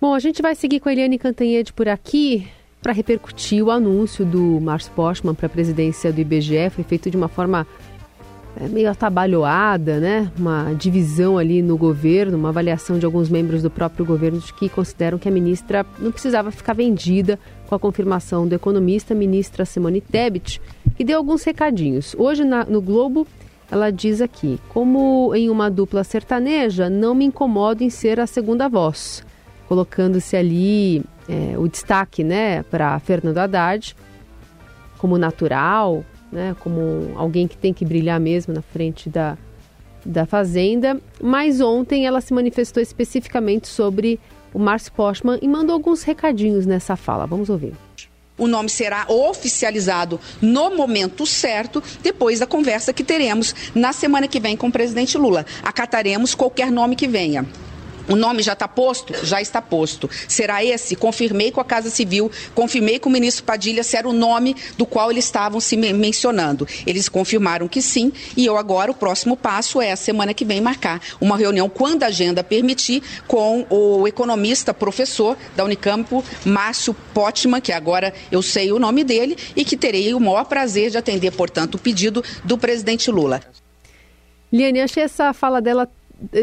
Bom, 0.00 0.14
a 0.14 0.20
gente 0.20 0.40
vai 0.40 0.54
seguir 0.54 0.78
com 0.78 0.88
a 0.88 0.92
Eliane 0.92 1.18
Cantanhede 1.18 1.72
por 1.72 1.88
aqui 1.88 2.46
para 2.80 2.92
repercutir 2.92 3.60
o 3.60 3.72
anúncio 3.72 4.24
do 4.24 4.60
Márcio 4.60 4.92
Postman 4.92 5.34
para 5.34 5.46
a 5.46 5.50
presidência 5.50 6.12
do 6.12 6.20
IBGE. 6.20 6.70
Foi 6.70 6.84
feito 6.84 7.10
de 7.10 7.16
uma 7.16 7.28
forma 7.28 7.66
é, 8.56 8.68
meio 8.68 8.88
atabalhoada, 8.88 9.98
né? 9.98 10.30
Uma 10.38 10.72
divisão 10.74 11.38
ali 11.38 11.60
no 11.60 11.76
governo, 11.76 12.36
uma 12.38 12.50
avaliação 12.50 12.98
de 13.00 13.04
alguns 13.04 13.28
membros 13.28 13.62
do 13.62 13.70
próprio 13.70 14.06
governo 14.06 14.40
que 14.56 14.68
consideram 14.68 15.18
que 15.18 15.28
a 15.28 15.32
ministra 15.32 15.84
não 15.98 16.12
precisava 16.12 16.52
ficar 16.52 16.72
vendida 16.72 17.38
com 17.68 17.74
a 17.74 17.78
confirmação 17.78 18.48
do 18.48 18.54
economista 18.54 19.14
ministra 19.14 19.64
Simone 19.64 20.00
Tebet 20.00 20.60
e 21.00 21.04
deu 21.04 21.16
alguns 21.16 21.42
recadinhos. 21.44 22.14
Hoje 22.18 22.44
na, 22.44 22.62
no 22.66 22.82
Globo 22.82 23.26
ela 23.70 23.90
diz 23.90 24.20
aqui: 24.20 24.60
como 24.68 25.34
em 25.34 25.48
uma 25.48 25.70
dupla 25.70 26.04
sertaneja, 26.04 26.90
não 26.90 27.14
me 27.14 27.24
incomodo 27.24 27.82
em 27.82 27.88
ser 27.88 28.20
a 28.20 28.26
segunda 28.26 28.68
voz, 28.68 29.24
colocando-se 29.66 30.36
ali 30.36 31.02
é, 31.26 31.56
o 31.58 31.66
destaque, 31.66 32.22
né, 32.22 32.62
para 32.64 32.98
Fernando 33.00 33.38
Haddad 33.38 33.96
como 34.98 35.16
natural, 35.16 36.04
né, 36.30 36.54
como 36.60 37.12
alguém 37.16 37.48
que 37.48 37.56
tem 37.56 37.72
que 37.72 37.86
brilhar 37.86 38.20
mesmo 38.20 38.52
na 38.52 38.60
frente 38.60 39.08
da 39.08 39.38
da 40.04 40.26
Fazenda. 40.26 41.00
Mas 41.22 41.62
ontem 41.62 42.06
ela 42.06 42.20
se 42.20 42.34
manifestou 42.34 42.82
especificamente 42.82 43.68
sobre 43.68 44.20
o 44.52 44.58
Márcio 44.58 44.92
Postman 44.92 45.38
e 45.40 45.48
mandou 45.48 45.74
alguns 45.74 46.02
recadinhos 46.02 46.66
nessa 46.66 46.94
fala. 46.96 47.26
Vamos 47.26 47.48
ouvir 47.48 47.74
o 48.40 48.48
nome 48.48 48.68
será 48.68 49.04
oficializado 49.06 50.18
no 50.40 50.74
momento 50.74 51.24
certo, 51.26 51.82
depois 52.02 52.40
da 52.40 52.46
conversa 52.46 52.92
que 52.92 53.04
teremos 53.04 53.54
na 53.74 53.92
semana 53.92 54.26
que 54.26 54.40
vem 54.40 54.56
com 54.56 54.68
o 54.68 54.72
presidente 54.72 55.16
Lula. 55.16 55.46
Acataremos 55.62 56.34
qualquer 56.34 56.72
nome 56.72 56.96
que 56.96 57.06
venha. 57.06 57.46
O 58.10 58.16
nome 58.16 58.42
já 58.42 58.54
está 58.54 58.66
posto? 58.66 59.14
Já 59.24 59.40
está 59.40 59.62
posto. 59.62 60.10
Será 60.26 60.64
esse? 60.64 60.96
Confirmei 60.96 61.52
com 61.52 61.60
a 61.60 61.64
Casa 61.64 61.88
Civil, 61.90 62.28
confirmei 62.56 62.98
com 62.98 63.08
o 63.08 63.12
ministro 63.12 63.44
Padilha 63.44 63.84
se 63.84 63.96
era 63.96 64.08
o 64.08 64.12
nome 64.12 64.56
do 64.76 64.84
qual 64.84 65.12
eles 65.12 65.24
estavam 65.24 65.60
se 65.60 65.76
mencionando. 65.76 66.66
Eles 66.84 67.08
confirmaram 67.08 67.68
que 67.68 67.80
sim, 67.80 68.12
e 68.36 68.44
eu 68.44 68.56
agora, 68.56 68.90
o 68.90 68.94
próximo 68.94 69.36
passo 69.36 69.80
é 69.80 69.92
a 69.92 69.96
semana 69.96 70.34
que 70.34 70.44
vem 70.44 70.60
marcar 70.60 71.00
uma 71.20 71.36
reunião, 71.36 71.68
quando 71.68 72.02
a 72.02 72.06
agenda 72.06 72.42
permitir, 72.42 73.00
com 73.28 73.64
o 73.70 74.08
economista, 74.08 74.74
professor 74.74 75.36
da 75.54 75.64
Unicamp, 75.64 76.08
Márcio 76.44 76.94
Potman, 77.14 77.60
que 77.60 77.70
agora 77.70 78.12
eu 78.32 78.42
sei 78.42 78.72
o 78.72 78.78
nome 78.80 79.04
dele, 79.04 79.36
e 79.54 79.64
que 79.64 79.76
terei 79.76 80.12
o 80.14 80.18
maior 80.18 80.46
prazer 80.46 80.90
de 80.90 80.98
atender, 80.98 81.30
portanto, 81.30 81.76
o 81.76 81.78
pedido 81.78 82.24
do 82.42 82.58
presidente 82.58 83.08
Lula. 83.08 83.40
Liane, 84.52 84.80
achei 84.80 85.04
essa 85.04 85.32
fala 85.32 85.60
dela 85.62 85.88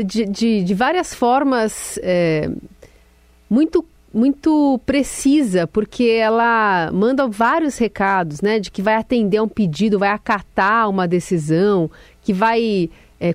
de, 0.06 0.26
de, 0.26 0.64
de 0.64 0.74
várias 0.74 1.14
formas 1.14 2.00
é, 2.02 2.50
muito 3.50 3.86
muito 4.14 4.80
precisa, 4.84 5.68
porque 5.68 6.06
ela 6.06 6.90
manda 6.92 7.28
vários 7.28 7.78
recados, 7.78 8.42
né, 8.42 8.58
de 8.58 8.72
que 8.72 8.82
vai 8.82 8.96
atender 8.96 9.38
a 9.38 9.44
um 9.44 9.48
pedido, 9.48 10.00
vai 10.00 10.10
acatar 10.10 10.90
uma 10.90 11.08
decisão, 11.08 11.92
que 12.24 12.34
vai 12.34 12.90
é, 13.20 13.34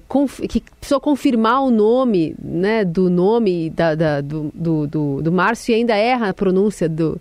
que 0.48 0.62
precisou 0.80 1.00
confirmar 1.00 1.62
o 1.62 1.70
nome, 1.70 2.34
né, 2.42 2.84
do 2.84 3.08
nome 3.10 3.70
da, 3.70 3.94
da 3.94 4.20
do, 4.20 4.50
do, 4.54 4.86
do, 4.86 5.22
do 5.22 5.32
Márcio 5.32 5.72
e 5.72 5.74
ainda 5.76 5.94
erra 5.94 6.30
a 6.30 6.34
pronúncia 6.34 6.88
do, 6.88 7.20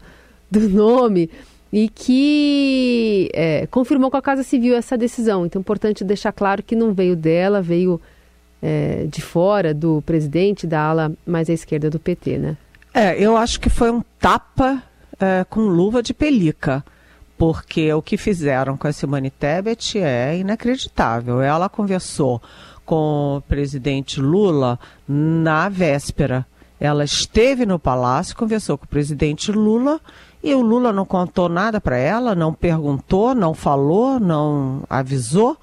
do 0.50 0.70
nome 0.70 1.30
e 1.72 1.88
que 1.88 3.30
é, 3.34 3.66
confirmou 3.68 4.12
com 4.12 4.18
a 4.18 4.22
Casa 4.22 4.44
Civil 4.44 4.76
essa 4.76 4.98
decisão. 4.98 5.46
Então, 5.46 5.60
é 5.60 5.62
importante 5.62 6.04
deixar 6.04 6.32
claro 6.32 6.62
que 6.62 6.76
não 6.76 6.94
veio 6.94 7.16
dela, 7.16 7.62
veio 7.62 8.02
é, 8.62 9.06
de 9.10 9.22
fora 9.22 9.74
do 9.74 10.02
presidente 10.04 10.68
da 10.68 10.82
ala 10.82 11.12
mais 11.26 11.50
à 11.50 11.54
esquerda 11.54 11.90
do 11.90 12.00
PT, 12.00 12.38
né? 12.38 12.58
É, 12.94 13.18
eu 13.18 13.38
acho 13.38 13.60
que 13.60 13.70
foi 13.70 13.90
um 13.90 14.04
tapa 14.20 14.84
é, 15.20 15.46
com 15.50 15.62
luva 15.62 16.04
de 16.04 16.14
pelica, 16.14 16.84
porque 17.38 17.92
o 17.94 18.02
que 18.02 18.18
fizeram 18.18 18.78
com 18.78 18.88
a 18.88 18.92
Simone 18.92 19.30
Tebet 19.30 19.98
é 19.98 20.38
inacreditável. 20.38 21.42
Ela 21.42 21.70
conversou 21.70 22.42
com 22.86 23.38
o 23.38 23.42
presidente 23.42 24.20
Lula 24.20 24.80
na 25.08 25.70
véspera. 25.70 26.46
Ela 26.80 27.04
esteve 27.04 27.66
no 27.66 27.80
palácio, 27.80 28.36
conversou 28.36 28.78
com 28.78 28.86
o 28.86 28.90
presidente 28.90 29.52
Lula 29.52 30.00
e 30.44 30.54
o 30.54 30.62
Lula 30.62 30.92
não 30.92 31.06
contou 31.06 31.48
nada 31.48 31.80
para 31.80 31.98
ela, 31.98 32.34
não 32.34 32.54
perguntou, 32.54 33.36
não 33.36 33.54
falou, 33.54 34.20
não 34.20 34.84
avisou. 34.90 35.56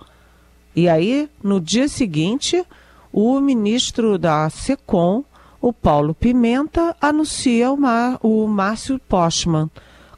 E 0.75 0.89
aí, 0.89 1.29
no 1.43 1.61
dia 1.61 1.89
seguinte, 1.89 2.65
o 3.13 3.41
ministro 3.41 4.19
da 4.19 4.49
SECOM, 4.51 5.25
o 5.61 5.73
Paulo 5.73 6.15
Pimenta, 6.15 6.97
anuncia 7.01 7.71
o, 7.71 7.77
Mar, 7.77 8.19
o 8.23 8.47
Márcio 8.47 8.99
Postman. 8.99 9.71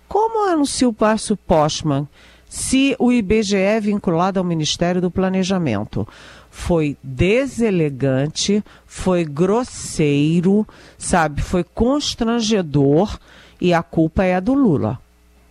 Como 0.08 0.48
anuncia 0.48 0.88
o 0.88 0.96
Márcio 0.98 1.36
Postman 1.36 2.08
se 2.48 2.96
o 2.98 3.12
IBGE 3.12 3.56
é 3.56 3.80
vinculado 3.80 4.38
ao 4.38 4.44
Ministério 4.44 5.00
do 5.00 5.10
Planejamento? 5.10 6.06
Foi 6.50 6.96
deselegante, 7.02 8.62
foi 8.86 9.24
grosseiro, 9.24 10.66
sabe, 10.98 11.42
foi 11.42 11.62
constrangedor 11.62 13.18
e 13.60 13.72
a 13.72 13.82
culpa 13.82 14.24
é 14.24 14.40
do 14.40 14.52
Lula 14.52 14.98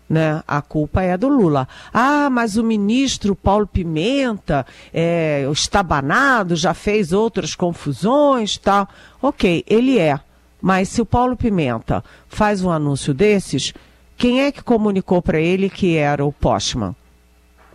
né? 0.09 0.43
A 0.47 0.61
culpa 0.61 1.03
é 1.03 1.15
do 1.15 1.29
Lula. 1.29 1.67
Ah, 1.93 2.29
mas 2.29 2.57
o 2.57 2.63
ministro 2.63 3.35
Paulo 3.35 3.67
Pimenta, 3.67 4.65
é, 4.93 5.45
o 5.47 5.51
estabanado, 5.51 6.55
já 6.55 6.73
fez 6.73 7.13
outras 7.13 7.53
confusões, 7.53 8.57
tal. 8.57 8.89
Ok, 9.21 9.63
ele 9.67 9.99
é. 9.99 10.19
Mas 10.61 10.89
se 10.89 11.01
o 11.01 11.05
Paulo 11.05 11.37
Pimenta 11.37 12.03
faz 12.27 12.63
um 12.63 12.71
anúncio 12.71 13.13
desses, 13.13 13.73
quem 14.17 14.41
é 14.41 14.51
que 14.51 14.63
comunicou 14.63 15.21
para 15.21 15.39
ele 15.39 15.69
que 15.69 15.95
era 15.95 16.25
o 16.25 16.33
Postman? 16.33 16.95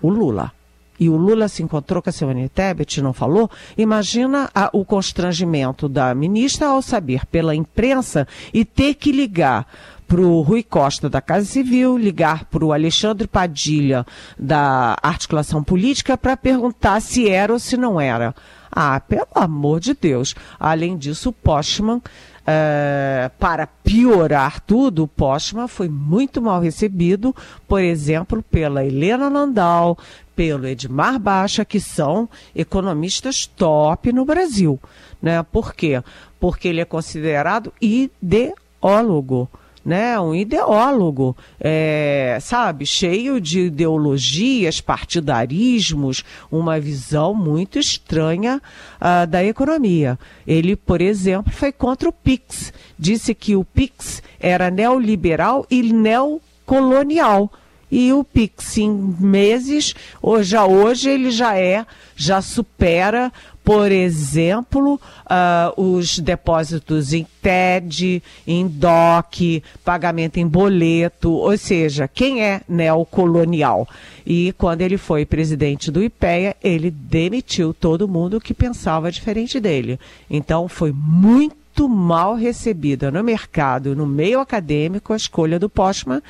O 0.03 0.11
Lula. 0.11 0.53
E 0.99 1.09
o 1.09 1.17
Lula 1.17 1.49
se 1.49 1.63
encontrou 1.63 2.01
com 2.01 2.09
a 2.09 2.13
Simone 2.13 2.49
Tebet, 2.49 3.03
não 3.03 3.13
falou? 3.13 3.51
Imagina 3.77 4.49
a, 4.55 4.71
o 4.73 4.85
constrangimento 4.85 5.89
da 5.89 6.15
ministra 6.15 6.69
ao 6.69 6.81
saber 6.81 7.27
pela 7.27 7.55
imprensa 7.55 8.29
e 8.53 8.65
ter 8.65 8.95
que 8.95 9.11
ligar 9.11 9.67
para 10.07 10.21
o 10.21 10.41
Rui 10.43 10.63
Costa 10.63 11.09
da 11.09 11.21
Casa 11.21 11.47
Civil, 11.47 11.99
ligar 11.99 12.45
para 12.47 12.65
o 12.65 12.73
Alexandre 12.73 13.27
Padilha 13.27 14.07
da 14.39 14.97
Articulação 15.03 15.63
Política 15.63 16.17
para 16.17 16.37
perguntar 16.37 17.01
se 17.01 17.29
era 17.29 17.53
ou 17.53 17.59
se 17.59 17.77
não 17.77 18.01
era. 18.01 18.35
Ah, 18.71 18.99
pelo 19.01 19.29
amor 19.35 19.81
de 19.81 19.95
Deus. 19.95 20.35
Além 20.59 20.97
disso, 20.97 21.29
o 21.29 21.33
Postman, 21.33 22.03
é, 22.47 23.31
para 23.39 23.67
piorar 23.67 24.61
tudo, 24.61 25.05
o 25.05 25.09
Postman 25.09 25.69
foi 25.69 25.89
muito 25.89 26.43
mal 26.43 26.61
recebido, 26.61 27.35
por 27.69 27.81
exemplo, 27.81 28.43
pela 28.43 28.85
Helena 28.85 29.29
Landau, 29.29 29.97
pelo 30.35 30.67
Edmar 30.67 31.19
Baixa, 31.19 31.65
que 31.65 31.79
são 31.79 32.29
economistas 32.55 33.47
top 33.47 34.13
no 34.13 34.25
Brasil. 34.25 34.81
Né? 35.23 35.43
Por 35.45 35.73
quê? 35.73 36.03
Porque 36.41 36.69
ele 36.69 36.81
é 36.81 36.85
considerado 36.85 37.73
ideólogo 37.81 39.49
né? 39.85 40.19
Um 40.19 40.35
ideólogo, 40.35 41.37
é, 41.61 42.39
sabe, 42.41 42.87
cheio 42.87 43.41
de 43.41 43.67
ideologias, 43.67 44.81
partidarismos, 44.81 46.25
uma 46.51 46.81
visão 46.81 47.35
muito 47.35 47.79
estranha 47.79 48.61
uh, 49.01 49.27
da 49.27 49.45
economia. 49.45 50.19
Ele, 50.47 50.75
por 50.75 51.01
exemplo, 51.01 51.53
foi 51.53 51.73
contra 51.73 52.09
o 52.09 52.13
PIX, 52.13 52.73
disse 52.99 53.35
que 53.35 53.55
o 53.55 53.65
PIX 53.65 54.23
era 54.41 54.71
neoliberal 54.71 55.67
e 55.71 55.83
neocolonial 55.93 57.51
e 57.95 58.13
o 58.13 58.25
Pix 58.25 58.77
em 58.79 58.91
meses, 59.21 59.95
hoje, 60.21 60.51
já 60.51 60.67
hoje 60.67 61.09
ele 61.09 61.31
já 61.31 61.57
é, 61.57 61.87
já 62.17 62.43
supera, 62.43 63.33
por 63.63 63.93
exemplo, 63.93 65.01
uh, 65.27 65.81
os 65.81 66.19
depósitos 66.19 67.13
em 67.13 67.25
TED, 67.41 68.21
em 68.45 68.67
DOC, 68.67 69.63
pagamento 69.85 70.39
em 70.39 70.47
boleto, 70.47 71.31
ou 71.31 71.57
seja, 71.57 72.09
quem 72.09 72.43
é 72.43 72.63
neocolonial? 72.69 73.89
E 74.27 74.53
quando 74.59 74.81
ele 74.81 74.99
foi 74.99 75.25
presidente 75.25 75.89
do 75.89 76.03
IPEA, 76.03 76.57
ele 76.65 76.91
demitiu 76.91 77.73
todo 77.73 78.09
mundo 78.09 78.41
que 78.41 78.53
pensava 78.53 79.13
diferente 79.13 79.61
dele. 79.61 80.01
Então 80.29 80.67
foi 80.67 80.93
muito 80.93 81.64
mal 81.89 82.35
recebida 82.35 83.11
no 83.11 83.23
mercado, 83.23 83.97
no 83.97 84.07
meio 84.07 84.41
acadêmico, 84.41 85.13
a 85.13 85.17
escolha 85.17 85.59
do 85.59 85.69
Postman 85.69 86.23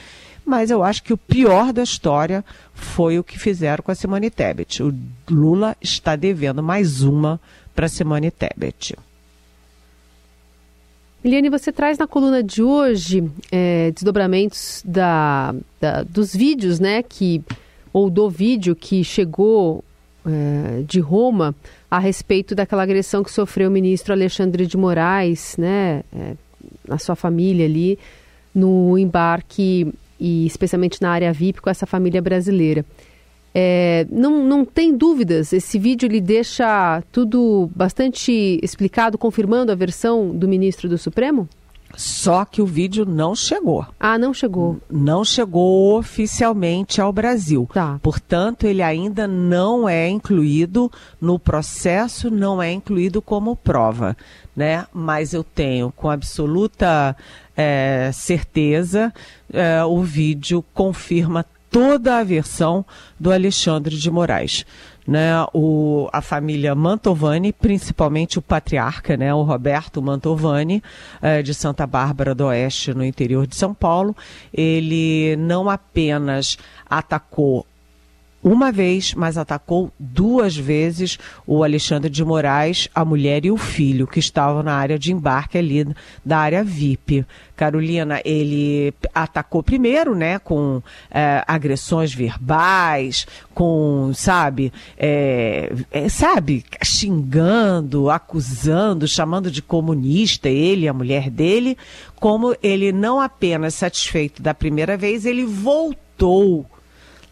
mas 0.44 0.70
eu 0.70 0.83
acho 0.83 1.02
que 1.02 1.12
o 1.12 1.16
pior 1.16 1.72
da 1.72 1.83
história 1.83 2.44
foi 2.74 3.18
o 3.18 3.24
que 3.24 3.38
fizeram 3.38 3.83
com 3.83 3.90
a 3.90 3.94
Simone 3.94 4.30
Tebet. 4.30 4.83
O 4.83 4.94
Lula 5.30 5.76
está 5.80 6.16
devendo 6.16 6.62
mais 6.62 7.02
uma 7.02 7.40
para 7.74 7.88
Simone 7.88 8.30
Tebet. 8.30 8.94
Eliane, 11.24 11.48
você 11.48 11.72
traz 11.72 11.96
na 11.96 12.07
coluna 12.07 12.42
de 12.42 12.62
hoje 12.62 13.24
é, 13.50 13.90
desdobramentos 13.92 14.83
da, 14.85 15.54
da, 15.80 16.02
dos 16.02 16.37
vídeos, 16.37 16.78
né, 16.78 17.02
que 17.02 17.42
ou 17.90 18.11
do 18.11 18.28
vídeo 18.28 18.76
que 18.76 19.02
chegou 19.02 19.83
é, 19.83 19.93
de 20.87 21.00
Roma 21.00 21.54
a 21.90 21.98
respeito 21.98 22.54
daquela 22.54 22.82
agressão 22.82 23.22
que 23.22 23.30
sofreu 23.30 23.68
o 23.68 23.72
ministro 23.72 24.12
Alexandre 24.12 24.66
de 24.66 24.76
Moraes, 24.76 25.56
né, 25.58 26.02
é, 26.12 26.34
na 26.88 26.98
sua 26.98 27.14
família 27.14 27.66
ali 27.66 27.98
no 28.54 28.96
embarque 28.96 29.92
e 30.18 30.46
especialmente 30.46 31.02
na 31.02 31.10
área 31.10 31.32
VIP 31.32 31.60
com 31.60 31.70
essa 31.70 31.87
família 31.87 32.22
brasileira. 32.22 32.84
É, 33.54 34.06
não, 34.10 34.44
não 34.44 34.64
tem 34.64 34.96
dúvidas, 34.96 35.52
esse 35.52 35.78
vídeo 35.78 36.06
ele 36.06 36.20
deixa 36.20 37.02
tudo 37.12 37.70
bastante 37.74 38.58
explicado, 38.62 39.16
confirmando 39.16 39.70
a 39.70 39.76
versão 39.76 40.30
do 40.30 40.48
ministro 40.48 40.88
do 40.88 40.98
Supremo? 40.98 41.48
Só 41.96 42.44
que 42.44 42.61
o 42.61 42.66
vídeo 42.66 43.04
não 43.04 43.35
chegou. 43.35 43.87
Ah, 43.98 44.18
não 44.18 44.33
chegou. 44.35 44.78
Não 44.90 45.24
chegou 45.24 45.98
oficialmente 45.98 47.00
ao 47.00 47.12
Brasil. 47.12 47.68
Tá. 47.72 47.98
Portanto, 48.02 48.66
ele 48.66 48.83
ainda 48.83 49.26
não 49.26 49.88
é 49.88 50.09
incluído 50.09 50.90
no 51.20 51.38
processo, 51.38 52.30
não 52.30 52.62
é 52.62 52.72
incluído 52.72 53.22
como 53.22 53.57
prova, 53.57 54.16
né? 54.54 54.87
Mas 54.92 55.33
eu 55.33 55.44
tenho 55.44 55.92
com 55.92 56.09
absoluta 56.11 57.16
é, 57.57 58.11
certeza, 58.12 59.12
é, 59.52 59.85
o 59.85 60.02
vídeo 60.02 60.64
confirma 60.74 61.44
toda 61.74 62.18
a 62.18 62.22
versão 62.22 62.87
do 63.18 63.32
Alexandre 63.32 63.96
de 63.96 64.08
Moraes. 64.08 64.64
Né, 65.06 65.32
o, 65.52 66.08
a 66.12 66.22
família 66.22 66.72
Mantovani, 66.74 67.52
principalmente 67.52 68.38
o 68.38 68.42
patriarca, 68.42 69.18
né, 69.18 69.34
o 69.34 69.42
Roberto 69.42 70.00
Mantovani, 70.00 70.82
é, 71.20 71.42
de 71.42 71.52
Santa 71.52 71.87
Bárbara 71.87 72.34
do 72.34 72.46
Oeste, 72.46 72.94
no 72.94 73.04
interior 73.04 73.46
de 73.46 73.54
São 73.54 73.74
Paulo, 73.74 74.16
ele 74.52 75.37
não 75.37 75.68
apenas 75.68 76.56
atacou 76.88 77.66
uma 78.44 78.70
vez, 78.70 79.14
mas 79.14 79.38
atacou 79.38 79.90
duas 79.98 80.54
vezes 80.54 81.18
o 81.46 81.64
Alexandre 81.64 82.11
de 82.11 82.22
Moraes, 82.22 82.90
a 82.94 83.02
mulher 83.02 83.46
e 83.46 83.50
o 83.50 83.57
filho, 83.57 84.07
que 84.07 84.18
estavam 84.18 84.62
na 84.62 84.74
área 84.74 84.98
de 84.98 85.11
embarque 85.11 85.57
ali 85.57 85.87
da 86.22 86.37
área 86.37 86.62
VIP. 86.62 87.24
Carolina, 87.57 88.20
ele 88.22 88.92
atacou 89.14 89.62
primeiro, 89.62 90.14
né, 90.14 90.38
com 90.38 90.83
é, 91.11 91.42
agressões 91.48 92.12
verbais, 92.12 93.26
com, 93.54 94.12
sabe, 94.12 94.70
é, 94.98 95.72
é, 95.90 96.09
sabe, 96.11 96.64
xingando, 96.83 98.11
acusando, 98.11 99.09
chamando 99.09 99.50
de 99.50 99.62
comunista 99.62 100.50
ele 100.50 100.87
a 100.87 100.92
mulher 100.92 101.30
dele, 101.30 101.78
como 102.16 102.54
ele 102.62 102.92
não 102.92 103.18
apenas 103.18 103.72
satisfeito 103.72 104.42
da 104.42 104.52
primeira 104.52 104.98
vez, 104.98 105.24
ele 105.24 105.46
voltou 105.46 106.66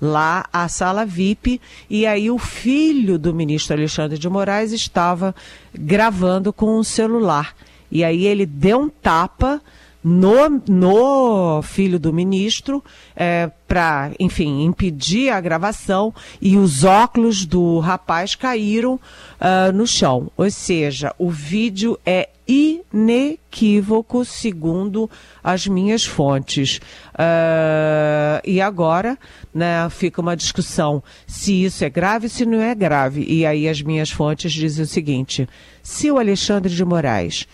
lá 0.02 0.44
à 0.52 0.68
sala 0.68 1.06
VIP 1.06 1.60
e 1.88 2.04
aí 2.04 2.28
o 2.28 2.36
filho 2.36 3.16
do 3.16 3.32
ministro 3.32 3.76
Alexandre 3.76 4.18
de 4.18 4.28
Moraes 4.28 4.72
estava 4.72 5.32
gravando 5.72 6.52
com 6.52 6.76
um 6.76 6.82
celular. 6.82 7.54
E 7.88 8.02
aí 8.02 8.26
ele 8.26 8.44
deu 8.44 8.80
um 8.80 8.88
tapa 8.88 9.62
no, 10.02 10.62
no 10.68 11.62
filho 11.62 11.98
do 11.98 12.12
ministro 12.12 12.82
é, 13.14 13.50
para, 13.68 14.10
enfim, 14.18 14.64
impedir 14.64 15.30
a 15.30 15.40
gravação 15.40 16.12
e 16.40 16.56
os 16.56 16.84
óculos 16.84 17.46
do 17.46 17.78
rapaz 17.78 18.34
caíram 18.34 18.94
uh, 18.94 19.72
no 19.72 19.86
chão. 19.86 20.30
Ou 20.36 20.50
seja, 20.50 21.14
o 21.18 21.30
vídeo 21.30 21.98
é 22.04 22.28
inequívoco, 22.46 24.24
segundo 24.24 25.08
as 25.42 25.66
minhas 25.66 26.04
fontes. 26.04 26.80
Uh, 27.14 28.42
e 28.44 28.60
agora 28.60 29.16
né, 29.54 29.88
fica 29.90 30.20
uma 30.20 30.36
discussão 30.36 31.02
se 31.26 31.64
isso 31.64 31.84
é 31.84 31.90
grave, 31.90 32.28
se 32.28 32.44
não 32.44 32.60
é 32.60 32.74
grave. 32.74 33.24
E 33.26 33.46
aí 33.46 33.68
as 33.68 33.80
minhas 33.80 34.10
fontes 34.10 34.52
dizem 34.52 34.84
o 34.84 34.88
seguinte: 34.88 35.48
se 35.82 36.10
o 36.10 36.18
Alexandre 36.18 36.74
de 36.74 36.84
Moraes 36.84 37.46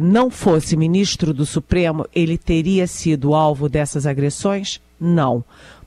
não 0.00 0.30
fosse 0.30 0.76
ministro 0.76 1.34
do 1.34 1.44
Supremo, 1.44 2.06
ele 2.14 2.38
teria 2.38 2.86
sido 2.86 3.34
alvo 3.34 3.68
dessas 3.68 4.06
agressões? 4.06 4.80
Não. 5.00 5.44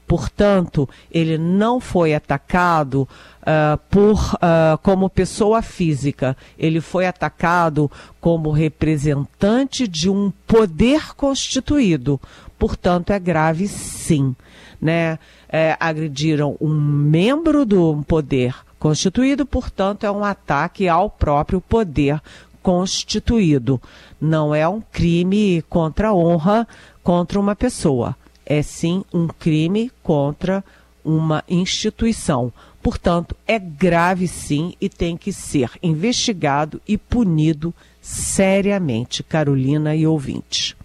Portanto, 0.08 0.88
ele 1.12 1.38
não 1.38 1.80
foi 1.80 2.14
atacado 2.14 3.08
uh, 3.42 3.78
por 3.90 4.36
uh, 4.36 4.78
como 4.84 5.10
pessoa 5.10 5.62
física. 5.62 6.38
Ele 6.60 6.80
foi 6.80 7.08
atacado 7.08 7.90
como 8.22 8.52
representante 8.52 9.88
de 9.88 10.10
um 10.10 10.32
poder 10.46 11.16
constituído. 11.16 12.22
Portanto, 12.60 13.12
é 13.12 13.20
grave, 13.20 13.68
sim. 13.68 14.36
Né? 14.80 15.18
É, 15.50 15.76
agrediram 15.80 16.56
um 16.60 16.70
membro 16.70 17.66
do 17.66 18.04
poder 18.08 18.54
constituído, 18.78 19.46
portanto, 19.46 20.06
é 20.06 20.12
um 20.12 20.24
ataque 20.24 20.88
ao 20.88 21.10
próprio 21.10 21.60
poder 21.60 22.22
constituído. 22.66 23.80
Não 24.20 24.56
é 24.56 24.68
um 24.68 24.82
crime 24.82 25.64
contra 25.70 26.08
a 26.08 26.16
honra 26.16 26.68
contra 27.04 27.40
uma 27.40 27.56
pessoa 27.56 28.18
é 28.46 28.62
sim 28.62 29.04
um 29.14 29.28
crime 29.28 29.92
contra 30.04 30.64
uma 31.04 31.44
instituição. 31.50 32.54
Portanto, 32.82 33.36
é 33.48 33.58
grave 33.58 34.28
sim 34.28 34.76
e 34.80 34.88
tem 34.88 35.18
que 35.18 35.34
ser 35.34 35.72
investigado 35.82 36.80
e 36.88 36.98
punido 36.98 37.74
seriamente, 38.00 39.24
Carolina 39.24 39.96
e 39.96 40.06
ouvintes. 40.06 40.76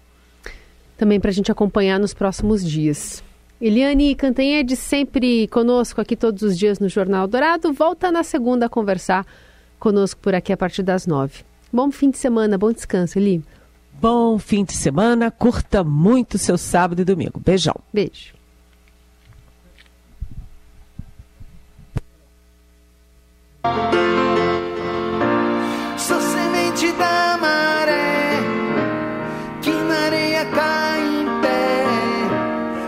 Também 0.97 1.19
para 1.19 1.29
a 1.29 1.33
gente 1.33 1.51
acompanhar 1.51 1.99
nos 1.99 2.13
próximos 2.13 2.67
dias. 2.67 3.23
Eliane 3.59 4.15
Cantanhede, 4.15 4.75
sempre 4.75 5.47
conosco 5.47 6.01
aqui 6.01 6.15
todos 6.15 6.41
os 6.41 6.57
dias 6.57 6.79
no 6.79 6.89
Jornal 6.89 7.27
Dourado, 7.27 7.71
volta 7.71 8.11
na 8.11 8.23
segunda 8.23 8.65
a 8.65 8.69
conversar 8.69 9.25
conosco 9.79 10.19
por 10.19 10.33
aqui 10.33 10.51
a 10.51 10.57
partir 10.57 10.81
das 10.81 11.05
nove. 11.05 11.43
Bom 11.71 11.89
fim 11.91 12.09
de 12.09 12.17
semana, 12.17 12.57
bom 12.57 12.71
descanso, 12.71 13.17
Eli. 13.17 13.43
Bom 14.01 14.37
fim 14.37 14.65
de 14.65 14.73
semana, 14.73 15.31
curta 15.31 15.83
muito 15.83 16.37
seu 16.37 16.57
sábado 16.57 17.01
e 17.01 17.05
domingo. 17.05 17.39
Beijão. 17.39 17.75
Beijo. 17.93 18.33
Sou 25.97 26.19
semente 26.19 26.91
da 26.93 27.37
maré, 27.39 28.39
que 29.61 29.71
na 29.71 29.95
areia 30.07 30.45
cai 30.45 30.99
em 30.99 31.41
pé, 31.41 31.85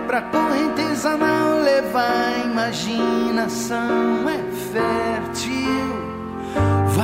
pra 0.08 0.22
correnteza 0.24 1.16
não 1.16 1.62
levar 1.62 2.46
imaginação 2.46 4.30
é 4.30 4.43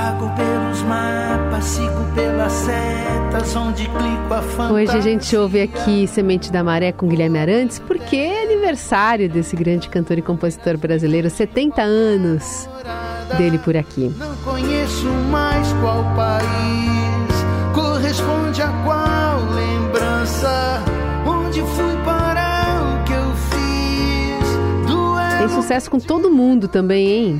vago 0.09 0.31
pelos 0.35 0.81
mapas, 0.83 1.65
sigo 1.65 2.03
pelas 2.15 2.51
setas, 2.51 3.55
onde 3.55 3.83
clico 3.83 4.33
a 4.33 4.41
fantasia. 4.41 4.73
Hoje 4.73 4.97
a 4.97 5.01
gente 5.01 5.37
ouve 5.37 5.61
aqui 5.61 6.07
Semente 6.07 6.51
da 6.51 6.63
Maré 6.63 6.91
com 6.91 7.07
Guilherme 7.07 7.37
Arantes, 7.37 7.79
porque 7.79 8.15
é 8.15 8.43
aniversário 8.43 9.29
desse 9.29 9.55
grande 9.55 9.87
cantor 9.87 10.17
e 10.17 10.21
compositor 10.21 10.77
brasileiro, 10.77 11.29
70 11.29 11.81
anos 11.81 12.67
dele 13.37 13.59
por 13.59 13.77
aqui. 13.77 14.11
Não 14.17 14.35
conheço 14.37 15.05
mais 15.29 15.71
qual 15.73 16.03
país 16.15 17.75
corresponde 17.75 18.61
a 18.61 18.69
qual 18.83 19.39
lembrança. 19.53 20.79
Tem 25.39 25.47
sucesso 25.47 25.89
com 25.89 25.99
todo 26.01 26.29
mundo 26.29 26.67
também, 26.67 27.07
hein? 27.07 27.39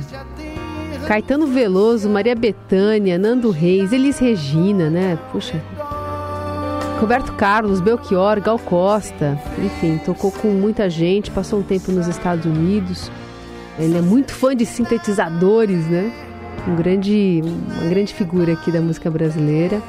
Caetano 1.10 1.44
Veloso, 1.44 2.08
Maria 2.08 2.36
Bethânia, 2.36 3.18
Nando 3.18 3.50
Reis, 3.50 3.92
Elis 3.92 4.20
Regina, 4.20 4.88
né? 4.88 5.18
Puxa. 5.32 5.60
Roberto 7.00 7.32
Carlos, 7.32 7.80
Belchior, 7.80 8.40
Gal 8.40 8.60
Costa, 8.60 9.36
enfim, 9.58 9.98
tocou 10.04 10.30
com 10.30 10.46
muita 10.50 10.88
gente, 10.88 11.28
passou 11.28 11.58
um 11.58 11.62
tempo 11.64 11.90
nos 11.90 12.06
Estados 12.06 12.44
Unidos. 12.46 13.10
Ele 13.76 13.98
é 13.98 14.00
muito 14.00 14.32
fã 14.32 14.54
de 14.54 14.64
sintetizadores, 14.64 15.84
né? 15.88 16.12
Um 16.68 16.76
grande, 16.76 17.42
uma 17.42 17.90
grande 17.90 18.14
figura 18.14 18.52
aqui 18.52 18.70
da 18.70 18.80
música 18.80 19.10
brasileira. 19.10 19.82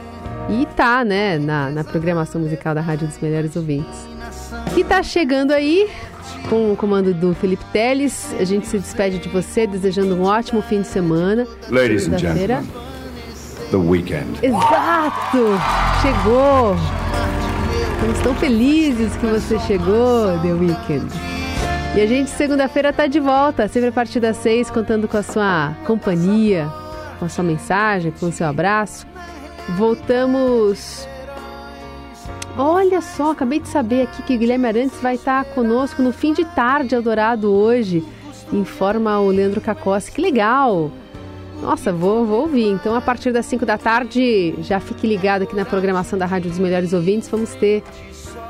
E 0.50 0.66
tá, 0.76 1.06
né, 1.06 1.38
na, 1.38 1.70
na 1.70 1.84
programação 1.84 2.42
musical 2.42 2.74
da 2.74 2.82
Rádio 2.82 3.08
dos 3.08 3.20
Melhores 3.20 3.56
Ouvintes. 3.56 4.08
E 4.76 4.84
tá 4.84 5.04
chegando 5.04 5.52
aí, 5.52 5.88
com 6.50 6.72
o 6.72 6.76
comando 6.76 7.14
do 7.14 7.34
Felipe 7.34 7.64
Teles, 7.72 8.36
a 8.40 8.44
gente 8.44 8.68
se 8.68 8.78
despede 8.78 9.20
de 9.20 9.30
você, 9.30 9.66
desejando 9.66 10.16
um 10.16 10.24
ótimo 10.24 10.62
fim 10.62 10.82
de 10.82 10.88
semana. 10.88 11.48
Ladies 11.70 12.08
and 12.08 12.18
gentlemen, 12.18 12.68
the 13.70 13.78
weekend. 13.78 14.40
Exato! 14.42 15.58
Chegou! 16.02 16.76
Estamos 18.02 18.20
tão 18.22 18.36
felizes 18.36 19.16
que 19.18 19.26
você 19.28 19.60
chegou, 19.60 20.40
The 20.42 20.54
Weekend. 20.54 21.06
E 21.96 22.02
a 22.02 22.08
gente, 22.08 22.32
segunda-feira, 22.32 22.92
tá 22.92 23.06
de 23.06 23.20
volta, 23.20 23.68
sempre 23.68 23.90
a 23.90 23.92
partir 23.92 24.20
das 24.20 24.38
seis, 24.38 24.72
contando 24.72 25.08
com 25.08 25.18
a 25.18 25.22
sua 25.22 25.76
companhia, 25.86 26.68
com 27.20 27.26
a 27.26 27.30
sua 27.30 27.44
mensagem, 27.44 28.12
com 28.20 28.26
o 28.26 28.32
seu 28.32 28.48
abraço. 28.48 29.06
Voltamos. 29.78 31.08
Olha 32.64 33.02
só, 33.02 33.32
acabei 33.32 33.60
de 33.60 33.68
saber 33.68 34.04
aqui 34.04 34.22
que 34.22 34.38
Guilherme 34.38 34.68
Arantes 34.68 35.02
vai 35.02 35.16
estar 35.16 35.44
conosco 35.46 36.04
no 36.04 36.14
fim 36.14 36.32
de 36.32 36.46
tarde 36.46 36.94
Eldorado 36.94 37.52
hoje. 37.52 38.04
Informa 38.54 39.20
o 39.20 39.30
Leandro 39.30 39.60
Cacossi. 39.60 40.12
Que 40.12 40.22
legal! 40.22 40.92
Nossa, 41.60 41.92
vou, 41.92 42.24
vou 42.24 42.42
ouvir. 42.42 42.68
Então, 42.68 42.94
a 42.94 43.02
partir 43.02 43.34
das 43.34 43.48
5 43.48 43.66
da 43.66 43.80
tarde, 43.80 44.54
já 44.60 44.80
fique 44.80 45.08
ligado 45.08 45.42
aqui 45.42 45.56
na 45.56 45.66
programação 45.66 46.20
da 46.20 46.28
Rádio 46.28 46.52
dos 46.52 46.60
Melhores 46.60 46.94
Ouvintes. 46.94 47.28
Vamos 47.30 47.56
ter 47.56 47.82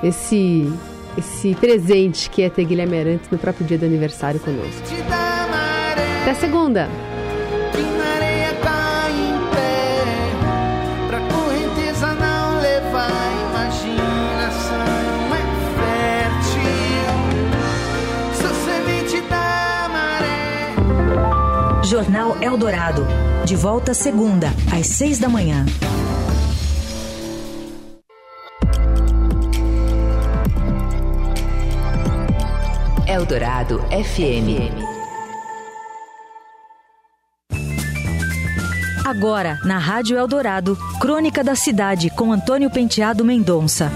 esse, 0.03 0.69
esse 1.17 1.55
presente 1.55 2.29
que 2.29 2.41
é 2.41 2.49
ter 2.49 2.65
Guilherme 2.65 2.99
Arantes 2.99 3.29
no 3.31 3.37
próprio 3.37 3.65
dia 3.65 3.77
do 3.77 3.85
aniversário 3.85 4.41
conosco. 4.41 4.81
Até 6.23 6.33
segunda! 6.33 6.89
Jornal 21.91 22.41
Eldorado. 22.41 23.05
De 23.43 23.53
volta 23.53 23.93
segunda, 23.93 24.47
às 24.73 24.87
seis 24.87 25.19
da 25.19 25.27
manhã. 25.27 25.65
Eldorado 33.05 33.81
FM. 33.89 34.71
Agora, 39.05 39.59
na 39.65 39.77
Rádio 39.77 40.17
Eldorado, 40.17 40.77
Crônica 40.97 41.43
da 41.43 41.55
Cidade, 41.55 42.09
com 42.09 42.31
Antônio 42.31 42.71
Penteado 42.71 43.25
Mendonça. 43.25 43.91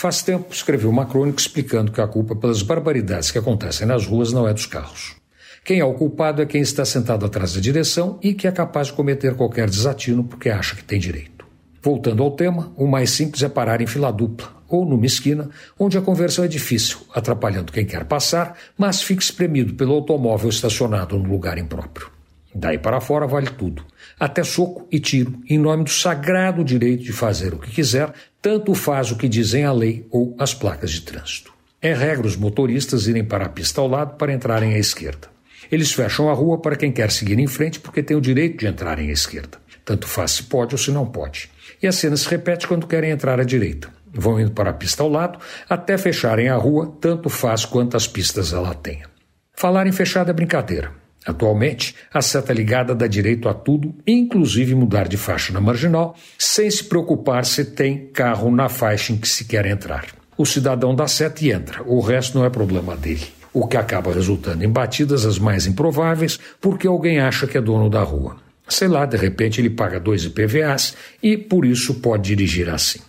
Faz 0.00 0.22
tempo 0.22 0.46
escreveu 0.50 0.88
uma 0.88 1.04
crônica 1.04 1.42
explicando 1.42 1.92
que 1.92 2.00
a 2.00 2.06
culpa 2.06 2.34
pelas 2.34 2.62
barbaridades 2.62 3.30
que 3.30 3.36
acontecem 3.36 3.86
nas 3.86 4.06
ruas 4.06 4.32
não 4.32 4.48
é 4.48 4.54
dos 4.54 4.64
carros. 4.64 5.16
Quem 5.62 5.78
é 5.78 5.84
o 5.84 5.92
culpado 5.92 6.40
é 6.40 6.46
quem 6.46 6.62
está 6.62 6.86
sentado 6.86 7.26
atrás 7.26 7.52
da 7.52 7.60
direção 7.60 8.18
e 8.22 8.32
que 8.32 8.48
é 8.48 8.50
capaz 8.50 8.86
de 8.86 8.94
cometer 8.94 9.34
qualquer 9.34 9.68
desatino 9.68 10.24
porque 10.24 10.48
acha 10.48 10.74
que 10.74 10.82
tem 10.82 10.98
direito. 10.98 11.44
Voltando 11.82 12.22
ao 12.22 12.30
tema, 12.30 12.72
o 12.78 12.86
mais 12.86 13.10
simples 13.10 13.42
é 13.42 13.48
parar 13.50 13.82
em 13.82 13.86
fila 13.86 14.10
dupla 14.10 14.48
ou 14.66 14.86
numa 14.86 15.04
esquina, 15.04 15.50
onde 15.78 15.98
a 15.98 16.00
conversão 16.00 16.46
é 16.46 16.48
difícil, 16.48 17.00
atrapalhando 17.12 17.70
quem 17.70 17.84
quer 17.84 18.06
passar, 18.06 18.56
mas 18.78 19.02
fica 19.02 19.22
espremido 19.22 19.74
pelo 19.74 19.92
automóvel 19.92 20.48
estacionado 20.48 21.18
no 21.18 21.28
lugar 21.28 21.58
impróprio. 21.58 22.10
Daí 22.54 22.78
para 22.78 23.00
fora 23.00 23.26
vale 23.26 23.48
tudo, 23.50 23.84
até 24.18 24.42
soco 24.42 24.88
e 24.90 24.98
tiro, 24.98 25.40
em 25.48 25.58
nome 25.58 25.84
do 25.84 25.90
sagrado 25.90 26.64
direito 26.64 27.04
de 27.04 27.12
fazer 27.12 27.54
o 27.54 27.58
que 27.58 27.70
quiser, 27.70 28.12
tanto 28.42 28.74
faz 28.74 29.10
o 29.10 29.16
que 29.16 29.28
dizem 29.28 29.64
a 29.64 29.72
lei 29.72 30.06
ou 30.10 30.34
as 30.38 30.54
placas 30.54 30.90
de 30.90 31.02
trânsito. 31.02 31.52
É 31.80 31.94
regra 31.94 32.26
os 32.26 32.36
motoristas 32.36 33.06
irem 33.06 33.24
para 33.24 33.46
a 33.46 33.48
pista 33.48 33.80
ao 33.80 33.88
lado 33.88 34.16
para 34.16 34.32
entrarem 34.32 34.74
à 34.74 34.78
esquerda. 34.78 35.28
Eles 35.70 35.92
fecham 35.92 36.28
a 36.28 36.32
rua 36.32 36.58
para 36.58 36.76
quem 36.76 36.90
quer 36.90 37.10
seguir 37.10 37.38
em 37.38 37.46
frente 37.46 37.80
porque 37.80 38.02
tem 38.02 38.16
o 38.16 38.20
direito 38.20 38.58
de 38.58 38.66
entrarem 38.66 39.10
à 39.10 39.12
esquerda. 39.12 39.58
Tanto 39.84 40.06
faz 40.06 40.32
se 40.32 40.42
pode 40.42 40.74
ou 40.74 40.78
se 40.78 40.90
não 40.90 41.06
pode. 41.06 41.50
E 41.82 41.86
a 41.86 41.92
cena 41.92 42.16
se 42.16 42.28
repete 42.28 42.66
quando 42.66 42.86
querem 42.86 43.10
entrar 43.10 43.40
à 43.40 43.44
direita. 43.44 43.88
Vão 44.12 44.40
indo 44.40 44.50
para 44.50 44.70
a 44.70 44.74
pista 44.74 45.02
ao 45.02 45.08
lado 45.08 45.38
até 45.68 45.96
fecharem 45.96 46.48
a 46.48 46.56
rua, 46.56 46.96
tanto 47.00 47.28
faz 47.28 47.64
quantas 47.64 48.06
pistas 48.06 48.52
ela 48.52 48.74
tenha. 48.74 49.08
Falar 49.52 49.86
em 49.86 49.92
fechada 49.92 50.30
é 50.30 50.34
brincadeira. 50.34 50.99
Atualmente, 51.26 51.94
a 52.12 52.22
seta 52.22 52.52
ligada 52.52 52.94
dá 52.94 53.06
direito 53.06 53.48
a 53.48 53.54
tudo, 53.54 53.94
inclusive 54.06 54.74
mudar 54.74 55.06
de 55.06 55.16
faixa 55.16 55.52
na 55.52 55.60
marginal, 55.60 56.16
sem 56.38 56.70
se 56.70 56.82
preocupar 56.84 57.44
se 57.44 57.64
tem 57.64 58.06
carro 58.06 58.50
na 58.50 58.68
faixa 58.68 59.12
em 59.12 59.16
que 59.16 59.28
se 59.28 59.44
quer 59.44 59.66
entrar. 59.66 60.06
O 60.36 60.46
cidadão 60.46 60.94
dá 60.94 61.06
seta 61.06 61.44
e 61.44 61.52
entra, 61.52 61.82
o 61.82 62.00
resto 62.00 62.38
não 62.38 62.46
é 62.46 62.50
problema 62.50 62.96
dele. 62.96 63.26
O 63.52 63.66
que 63.66 63.76
acaba 63.76 64.12
resultando 64.12 64.64
em 64.64 64.68
batidas 64.68 65.26
as 65.26 65.38
mais 65.38 65.66
improváveis 65.66 66.38
porque 66.60 66.86
alguém 66.86 67.20
acha 67.20 67.46
que 67.46 67.58
é 67.58 67.60
dono 67.60 67.90
da 67.90 68.02
rua. 68.02 68.36
Sei 68.66 68.86
lá, 68.86 69.04
de 69.04 69.16
repente 69.16 69.60
ele 69.60 69.68
paga 69.68 69.98
dois 69.98 70.24
IPVAs 70.24 70.96
e 71.22 71.36
por 71.36 71.66
isso 71.66 71.94
pode 71.94 72.22
dirigir 72.22 72.70
assim. 72.70 73.00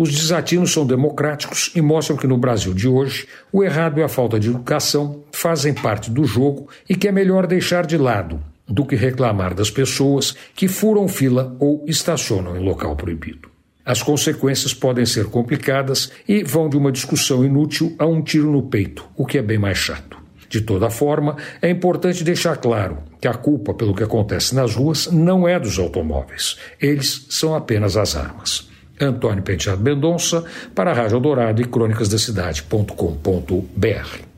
Os 0.00 0.10
desatinos 0.14 0.72
são 0.72 0.86
democráticos 0.86 1.70
e 1.76 1.82
mostram 1.82 2.16
que 2.16 2.26
no 2.26 2.38
Brasil 2.38 2.72
de 2.72 2.88
hoje 2.88 3.28
o 3.52 3.62
errado 3.62 4.00
e 4.00 4.02
a 4.02 4.08
falta 4.08 4.40
de 4.40 4.48
educação 4.48 5.24
fazem 5.30 5.74
parte 5.74 6.10
do 6.10 6.24
jogo 6.24 6.70
e 6.88 6.96
que 6.96 7.06
é 7.06 7.12
melhor 7.12 7.46
deixar 7.46 7.84
de 7.84 7.98
lado 7.98 8.42
do 8.66 8.86
que 8.86 8.96
reclamar 8.96 9.52
das 9.52 9.70
pessoas 9.70 10.34
que 10.54 10.68
furam 10.68 11.06
fila 11.06 11.54
ou 11.60 11.84
estacionam 11.86 12.56
em 12.56 12.64
local 12.64 12.96
proibido. 12.96 13.50
As 13.84 14.02
consequências 14.02 14.72
podem 14.72 15.04
ser 15.04 15.26
complicadas 15.26 16.10
e 16.26 16.42
vão 16.44 16.70
de 16.70 16.78
uma 16.78 16.90
discussão 16.90 17.44
inútil 17.44 17.94
a 17.98 18.06
um 18.06 18.22
tiro 18.22 18.50
no 18.50 18.62
peito, 18.62 19.06
o 19.14 19.26
que 19.26 19.36
é 19.36 19.42
bem 19.42 19.58
mais 19.58 19.76
chato. 19.76 20.16
De 20.48 20.62
toda 20.62 20.88
forma, 20.88 21.36
é 21.60 21.68
importante 21.68 22.24
deixar 22.24 22.56
claro 22.56 23.02
que 23.20 23.28
a 23.28 23.34
culpa 23.34 23.74
pelo 23.74 23.94
que 23.94 24.02
acontece 24.02 24.54
nas 24.54 24.74
ruas 24.74 25.08
não 25.12 25.46
é 25.46 25.60
dos 25.60 25.78
automóveis. 25.78 26.56
Eles 26.80 27.26
são 27.28 27.54
apenas 27.54 27.98
as 27.98 28.16
armas. 28.16 28.69
Antônio 29.00 29.42
Penteado 29.42 29.82
Mendonça, 29.82 30.44
para 30.74 30.90
a 30.90 30.94
Rádio 30.94 31.20
Dourado 31.20 31.62
e 31.62 31.64
crônicasdacidade.com.br. 31.64 34.30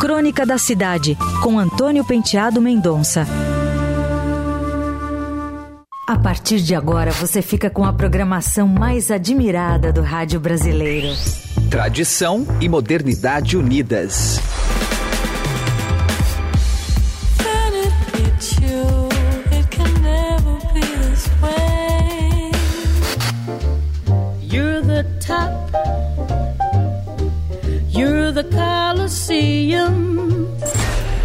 Crônica 0.00 0.46
da 0.46 0.58
Cidade, 0.58 1.18
com 1.42 1.58
Antônio 1.58 2.04
Penteado 2.04 2.60
Mendonça. 2.60 3.26
A 6.08 6.16
partir 6.16 6.60
de 6.60 6.72
agora, 6.72 7.10
você 7.10 7.42
fica 7.42 7.68
com 7.68 7.84
a 7.84 7.92
programação 7.92 8.68
mais 8.68 9.10
admirada 9.10 9.92
do 9.92 10.02
rádio 10.02 10.38
brasileiro. 10.38 11.08
Tradição 11.68 12.46
e 12.60 12.68
modernidade 12.68 13.56
unidas. 13.56 14.40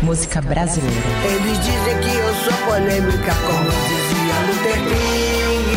Música 0.01 0.41
brasileira. 0.41 0.95
Eles 1.23 1.57
dizem 1.59 1.99
que 1.99 2.09
eu 2.17 2.33
sou 2.43 2.53
polêmica, 2.65 3.33
como 3.45 3.69
dizia 3.69 4.35
Luther 4.47 4.79
King. 4.89 5.71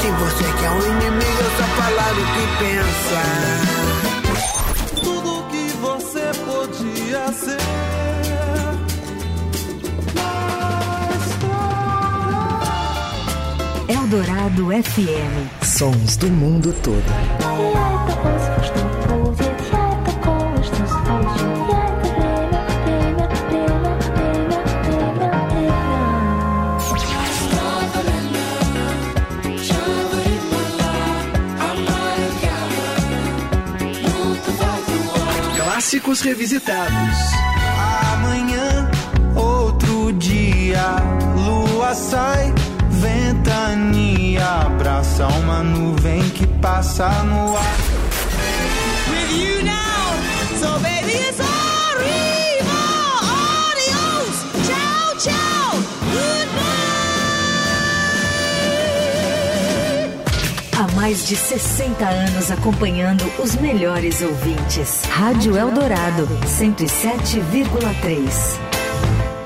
Se 0.00 0.08
você 0.10 0.46
quer 0.60 0.70
um 0.70 0.82
inimigo, 0.96 1.40
eu 1.40 1.50
só 1.58 1.66
falar 1.82 2.12
o 2.12 2.24
que 2.32 2.44
pensa. 2.58 3.20
Tudo 5.02 5.30
que 5.50 5.64
você 5.78 6.24
podia 6.46 7.22
ser. 7.32 7.91
Eldorado 14.12 14.70
FM. 14.70 15.64
Sons 15.64 16.18
do 16.18 16.28
mundo 16.28 16.70
todo. 16.82 17.02
clássicos 35.56 36.20
revisitados. 36.20 37.16
Amanhã, 38.12 38.90
outro 39.34 40.12
dia, 40.12 40.96
lua 41.34 41.94
sai, 41.94 42.52
ventania, 43.82 44.46
abraça 44.66 45.26
uma 45.26 45.62
nuvem 45.62 46.22
que 46.30 46.46
passa 46.46 47.08
no 47.24 47.56
ar. 47.56 47.76
With 49.10 49.32
you 49.32 49.62
now, 49.64 50.12
so 50.58 50.78
baby 50.80 51.12
it's 51.14 51.40
arriba, 51.40 52.78
adios, 53.72 54.36
ciao, 54.66 55.16
ciao, 55.18 55.72
goodbye. 56.12 56.62
Há 60.78 60.86
mais 60.94 61.26
de 61.26 61.34
60 61.36 62.04
anos 62.04 62.50
acompanhando 62.50 63.24
os 63.38 63.54
melhores 63.56 64.20
ouvintes. 64.22 65.02
Rádio 65.10 65.56
Eldorado, 65.56 66.28
107,3. 66.46 68.81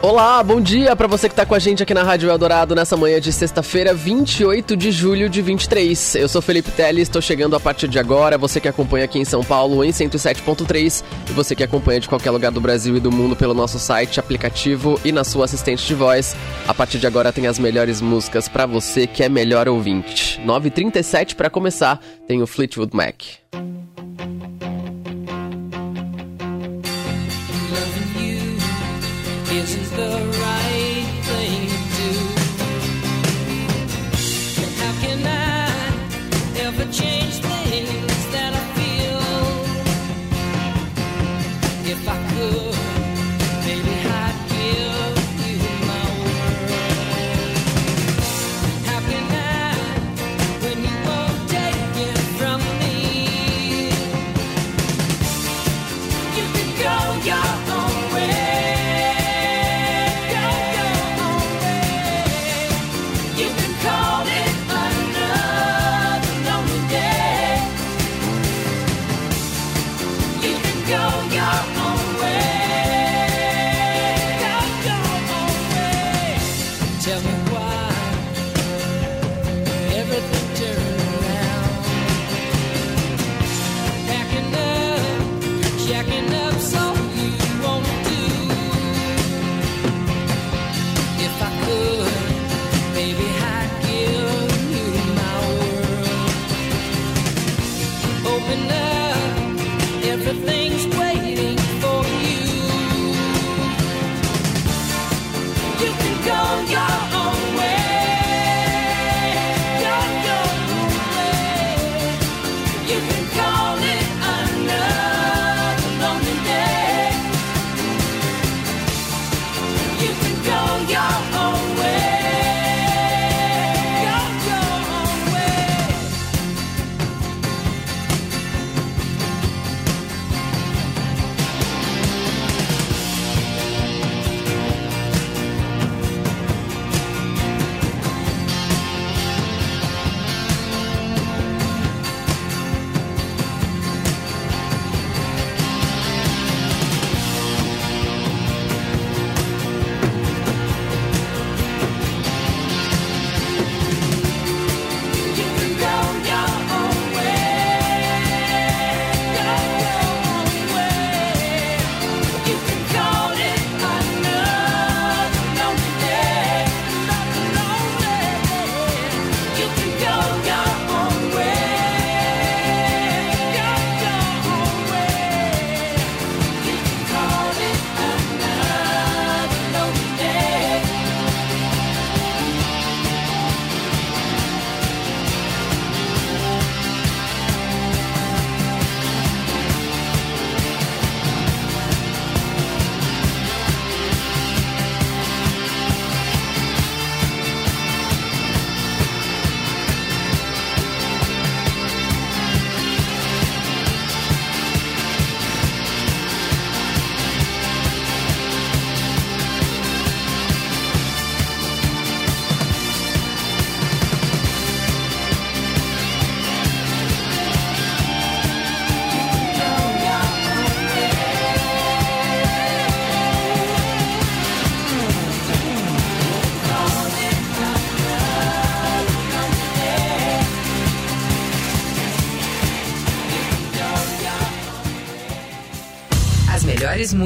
Olá, 0.02 0.42
bom 0.42 0.60
dia 0.60 0.94
para 0.94 1.08
você 1.08 1.26
que 1.26 1.32
está 1.32 1.44
com 1.44 1.54
a 1.54 1.58
gente 1.58 1.82
aqui 1.82 1.94
na 1.94 2.02
Rádio 2.02 2.30
Eldorado 2.30 2.74
nessa 2.74 2.96
manhã 2.96 3.18
de 3.18 3.32
sexta-feira, 3.32 3.94
28 3.94 4.76
de 4.76 4.92
julho 4.92 5.28
de 5.28 5.40
23. 5.40 6.16
Eu 6.16 6.28
sou 6.28 6.42
Felipe 6.42 6.70
Teles, 6.70 7.04
estou 7.04 7.20
chegando 7.20 7.56
a 7.56 7.60
partir 7.60 7.88
de 7.88 7.98
agora. 7.98 8.38
Você 8.38 8.60
que 8.60 8.68
acompanha 8.68 9.06
aqui 9.06 9.18
em 9.18 9.24
São 9.24 9.42
Paulo 9.42 9.82
em 9.82 9.90
107.3 9.90 11.02
e 11.28 11.32
você 11.32 11.56
que 11.56 11.64
acompanha 11.64 11.98
de 11.98 12.08
qualquer 12.08 12.30
lugar 12.30 12.52
do 12.52 12.60
Brasil 12.60 12.96
e 12.96 13.00
do 13.00 13.10
mundo 13.10 13.34
pelo 13.34 13.54
nosso 13.54 13.78
site, 13.78 14.20
aplicativo 14.20 15.00
e 15.04 15.10
na 15.10 15.24
sua 15.24 15.46
assistente 15.46 15.84
de 15.86 15.94
voz. 15.94 16.36
A 16.68 16.74
partir 16.74 16.98
de 16.98 17.06
agora 17.06 17.32
tem 17.32 17.46
as 17.46 17.58
melhores 17.58 18.00
músicas 18.00 18.48
para 18.48 18.66
você 18.66 19.06
que 19.06 19.22
é 19.22 19.28
melhor 19.28 19.66
ouvinte. 19.66 20.40
9h37 20.44 21.34
para 21.34 21.50
começar, 21.50 21.98
tem 22.28 22.42
o 22.42 22.46
Fleetwood 22.46 22.94
Mac. 22.94 23.22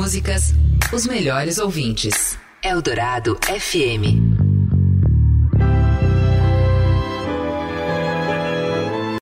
Músicas, 0.00 0.54
os 0.94 1.06
melhores 1.06 1.58
ouvintes. 1.58 2.38
Eldorado 2.64 3.38
FM. 3.42 4.29